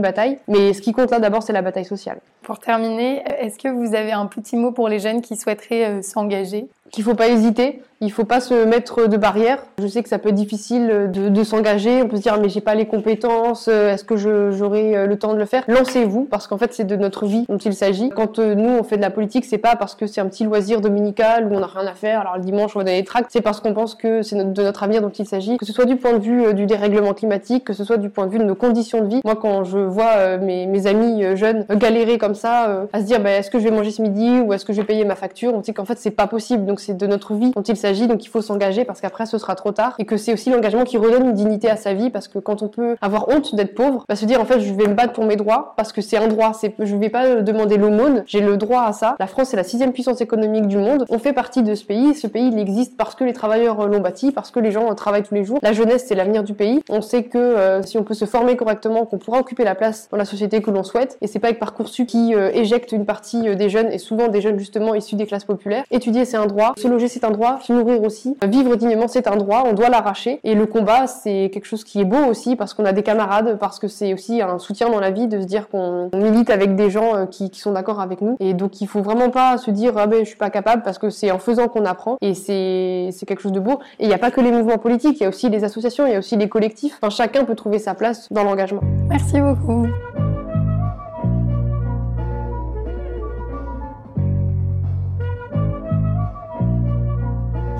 bataille. 0.00 0.38
Mais 0.48 0.72
ce 0.72 0.80
qui 0.80 0.92
compte 0.92 1.10
là 1.10 1.20
d'abord, 1.20 1.42
c'est 1.42 1.52
la 1.52 1.62
bataille 1.62 1.84
sociale. 1.84 2.18
Pour 2.42 2.58
terminer, 2.58 3.22
est-ce 3.38 3.58
que 3.58 3.68
vous 3.68 3.94
avez 3.94 4.12
un 4.12 4.26
petit 4.26 4.56
mot 4.56 4.72
pour 4.72 4.88
les 4.88 4.98
jeunes 4.98 5.22
qui 5.22 5.36
souhaiteraient 5.36 5.88
euh, 5.88 6.02
s'engager? 6.02 6.68
Qu'il 6.92 7.02
faut 7.02 7.14
pas 7.14 7.28
hésiter, 7.28 7.82
il 8.02 8.10
faut 8.10 8.24
pas 8.24 8.40
se 8.40 8.66
mettre 8.66 9.06
de 9.06 9.16
barrières. 9.16 9.64
Je 9.80 9.86
sais 9.86 10.02
que 10.02 10.08
ça 10.08 10.18
peut 10.18 10.30
être 10.30 10.34
difficile 10.34 11.10
de, 11.12 11.44
s'engager, 11.44 12.02
on 12.02 12.08
peut 12.08 12.16
se 12.16 12.22
dire 12.22 12.38
mais 12.40 12.48
j'ai 12.48 12.60
pas 12.60 12.74
les 12.74 12.86
compétences, 12.86 13.68
euh, 13.68 13.92
est-ce 13.92 14.04
que 14.04 14.16
j'aurai 14.16 14.96
euh, 14.96 15.06
le 15.06 15.16
temps 15.18 15.32
de 15.32 15.38
le 15.38 15.44
faire? 15.44 15.62
Lancez-vous 15.68 16.24
parce 16.24 16.48
qu'en 16.48 16.58
fait 16.58 16.74
c'est 16.74 16.84
de 16.84 16.96
notre 16.96 17.26
vie 17.26 17.46
dont 17.48 17.58
il 17.58 17.74
s'agit. 17.74 18.10
Quand 18.10 18.38
euh, 18.38 18.54
nous 18.54 18.68
on 18.68 18.82
fait 18.82 18.96
de 18.96 19.02
la 19.02 19.10
politique, 19.10 19.44
c'est 19.44 19.58
pas 19.58 19.76
parce 19.76 19.94
que 19.94 20.06
c'est 20.06 20.20
un 20.20 20.26
petit 20.26 20.44
loisir 20.44 20.80
dominical 20.80 21.46
où 21.46 21.54
on 21.54 21.62
a 21.62 21.66
rien 21.66 21.86
à 21.86 21.94
faire. 21.94 22.20
Alors 22.20 22.36
le 22.36 22.42
dimanche 22.42 22.74
on 22.74 22.80
va 22.80 22.84
donner 22.84 23.00
des 23.00 23.06
tracts, 23.06 23.30
c'est 23.32 23.40
parce 23.40 23.60
qu'on 23.60 23.72
pense 23.72 23.94
que 23.94 24.22
c'est 24.22 24.36
de 24.36 24.62
notre 24.62 24.82
avenir 24.82 25.00
dont 25.00 25.10
il 25.10 25.26
s'agit, 25.26 25.56
que 25.56 25.64
ce 25.64 25.72
soit 25.72 25.84
du 25.84 25.96
point 25.96 26.14
de 26.14 26.22
vue 26.22 26.54
du 26.54 26.66
dérèglement 26.66 27.14
climatique, 27.14 27.64
que 27.64 27.72
ce 27.72 27.84
soit 27.84 27.98
du 27.98 28.10
point 28.10 28.26
de 28.26 28.32
vue 28.32 28.38
de 28.38 28.44
nos 28.44 28.56
conditions 28.56 29.00
de 29.00 29.08
vie. 29.08 29.20
Moi 29.24 29.36
quand 29.36 29.62
je 29.62 29.78
vois 29.78 30.38
mes, 30.38 30.86
amis 30.86 31.36
jeunes 31.36 31.64
galérer 31.70 32.18
comme 32.18 32.34
ça, 32.34 32.86
à 32.92 33.00
se 33.00 33.04
dire 33.04 33.20
bah, 33.20 33.30
est-ce 33.30 33.50
que 33.50 33.60
je 33.60 33.64
vais 33.64 33.70
manger 33.70 33.92
ce 33.92 34.02
midi 34.02 34.40
ou 34.40 34.52
est-ce 34.52 34.64
que 34.64 34.72
je 34.72 34.80
vais 34.80 34.86
payer 34.86 35.04
ma 35.04 35.14
facture, 35.14 35.54
on 35.54 35.62
sait 35.62 35.72
qu'en 35.72 35.84
fait 35.84 35.98
c'est 35.98 36.10
pas 36.10 36.26
possible. 36.26 36.64
Donc 36.64 36.80
c'est 36.82 36.96
de 36.96 37.06
notre 37.06 37.34
vie 37.34 37.52
dont 37.52 37.62
il 37.62 37.76
s'agit, 37.76 38.06
donc 38.06 38.24
il 38.24 38.28
faut 38.28 38.42
s'engager 38.42 38.84
parce 38.84 39.00
qu'après 39.00 39.26
ce 39.26 39.38
sera 39.38 39.54
trop 39.54 39.72
tard 39.72 39.94
et 39.98 40.04
que 40.04 40.16
c'est 40.16 40.32
aussi 40.32 40.50
l'engagement 40.50 40.84
qui 40.84 40.98
redonne 40.98 41.28
une 41.28 41.34
dignité 41.34 41.70
à 41.70 41.76
sa 41.76 41.94
vie 41.94 42.10
parce 42.10 42.28
que 42.28 42.38
quand 42.38 42.62
on 42.62 42.68
peut 42.68 42.96
avoir 43.00 43.28
honte 43.28 43.54
d'être 43.54 43.74
pauvre, 43.74 44.04
bah, 44.08 44.16
se 44.16 44.24
dire 44.24 44.40
en 44.40 44.44
fait 44.44 44.60
je 44.60 44.72
vais 44.74 44.86
me 44.86 44.94
battre 44.94 45.12
pour 45.12 45.24
mes 45.24 45.36
droits 45.36 45.74
parce 45.76 45.92
que 45.92 46.00
c'est 46.00 46.16
un 46.16 46.28
droit, 46.28 46.52
c'est 46.52 46.74
je 46.78 46.96
vais 46.96 47.10
pas 47.10 47.36
demander 47.36 47.76
l'aumône, 47.76 48.24
j'ai 48.26 48.40
le 48.40 48.56
droit 48.56 48.82
à 48.82 48.92
ça. 48.92 49.14
La 49.18 49.26
France 49.26 49.52
est 49.54 49.56
la 49.56 49.64
sixième 49.64 49.92
puissance 49.92 50.20
économique 50.20 50.66
du 50.66 50.78
monde, 50.78 51.04
on 51.08 51.18
fait 51.18 51.32
partie 51.32 51.62
de 51.62 51.74
ce 51.74 51.84
pays, 51.84 52.14
ce 52.14 52.26
pays 52.26 52.48
il 52.48 52.58
existe 52.58 52.96
parce 52.96 53.14
que 53.14 53.24
les 53.24 53.32
travailleurs 53.32 53.80
euh, 53.80 53.86
l'ont 53.86 54.00
bâti, 54.00 54.32
parce 54.32 54.50
que 54.50 54.60
les 54.60 54.70
gens 54.70 54.90
euh, 54.90 54.94
travaillent 54.94 55.22
tous 55.22 55.34
les 55.34 55.44
jours. 55.44 55.58
La 55.62 55.72
jeunesse 55.72 56.04
c'est 56.06 56.14
l'avenir 56.14 56.42
du 56.42 56.54
pays. 56.54 56.82
On 56.88 57.00
sait 57.00 57.24
que 57.24 57.38
euh, 57.38 57.82
si 57.82 57.98
on 57.98 58.04
peut 58.04 58.14
se 58.14 58.24
former 58.24 58.56
correctement, 58.56 59.06
qu'on 59.06 59.18
pourra 59.18 59.40
occuper 59.40 59.64
la 59.64 59.74
place 59.74 60.08
dans 60.10 60.16
la 60.16 60.24
société 60.24 60.60
que 60.62 60.70
l'on 60.70 60.82
souhaite 60.82 61.18
et 61.20 61.26
c'est 61.26 61.38
pas 61.38 61.48
avec 61.48 61.58
parcoursup 61.58 62.06
qui 62.06 62.34
éjecte 62.34 62.92
une 62.92 63.04
partie 63.04 63.54
des 63.54 63.68
jeunes 63.68 63.90
et 63.92 63.98
souvent 63.98 64.28
des 64.28 64.40
jeunes 64.40 64.58
justement 64.58 64.94
issus 64.94 65.16
des 65.16 65.26
classes 65.26 65.44
populaires. 65.44 65.84
Étudier 65.90 66.24
c'est 66.24 66.36
un 66.36 66.46
droit, 66.46 66.71
se 66.76 66.88
loger 66.88 67.08
c'est 67.08 67.24
un 67.24 67.30
droit, 67.30 67.58
se 67.60 67.72
nourrir 67.72 68.02
aussi, 68.02 68.36
vivre 68.46 68.76
dignement 68.76 69.08
c'est 69.08 69.28
un 69.28 69.36
droit, 69.36 69.64
on 69.66 69.72
doit 69.72 69.88
l'arracher. 69.88 70.40
Et 70.44 70.54
le 70.54 70.66
combat 70.66 71.06
c'est 71.06 71.50
quelque 71.52 71.66
chose 71.66 71.84
qui 71.84 72.00
est 72.00 72.04
beau 72.04 72.24
aussi 72.28 72.56
parce 72.56 72.74
qu'on 72.74 72.84
a 72.84 72.92
des 72.92 73.02
camarades, 73.02 73.58
parce 73.58 73.78
que 73.78 73.88
c'est 73.88 74.14
aussi 74.14 74.42
un 74.42 74.58
soutien 74.58 74.90
dans 74.90 75.00
la 75.00 75.10
vie 75.10 75.28
de 75.28 75.40
se 75.40 75.46
dire 75.46 75.68
qu'on 75.68 76.10
milite 76.14 76.50
avec 76.50 76.76
des 76.76 76.90
gens 76.90 77.14
euh, 77.14 77.26
qui, 77.26 77.50
sont 77.52 77.72
d'accord 77.72 78.00
avec 78.00 78.22
nous. 78.22 78.36
Et 78.40 78.54
donc 78.54 78.80
il 78.80 78.88
faut 78.88 79.02
vraiment 79.02 79.30
pas 79.30 79.58
se 79.58 79.70
dire 79.70 79.92
ah 79.96 80.06
ben 80.06 80.20
je 80.20 80.28
suis 80.28 80.36
pas 80.36 80.50
capable 80.50 80.82
parce 80.82 80.98
que 80.98 81.10
c'est 81.10 81.30
en 81.30 81.38
faisant 81.38 81.68
qu'on 81.68 81.84
apprend. 81.84 82.16
Et 82.20 82.34
c'est 82.34 83.10
c'est 83.12 83.26
quelque 83.26 83.42
chose 83.42 83.52
de 83.52 83.60
beau. 83.60 83.80
Et 83.98 84.04
il 84.04 84.08
n'y 84.08 84.14
a 84.14 84.18
pas 84.18 84.30
que 84.30 84.40
les 84.40 84.50
mouvements 84.50 84.78
politiques, 84.78 85.20
il 85.20 85.22
y 85.22 85.26
a 85.26 85.28
aussi 85.28 85.48
les 85.48 85.64
associations, 85.64 86.06
il 86.06 86.12
y 86.12 86.16
a 86.16 86.18
aussi 86.18 86.36
les 86.36 86.48
collectifs, 86.48 86.98
enfin 87.00 87.10
chacun 87.10 87.44
peut 87.44 87.54
trouver 87.54 87.78
sa 87.78 87.94
place 87.94 88.32
dans 88.32 88.44
l'engagement. 88.44 88.80
Merci 89.08 89.40
beaucoup. 89.40 89.86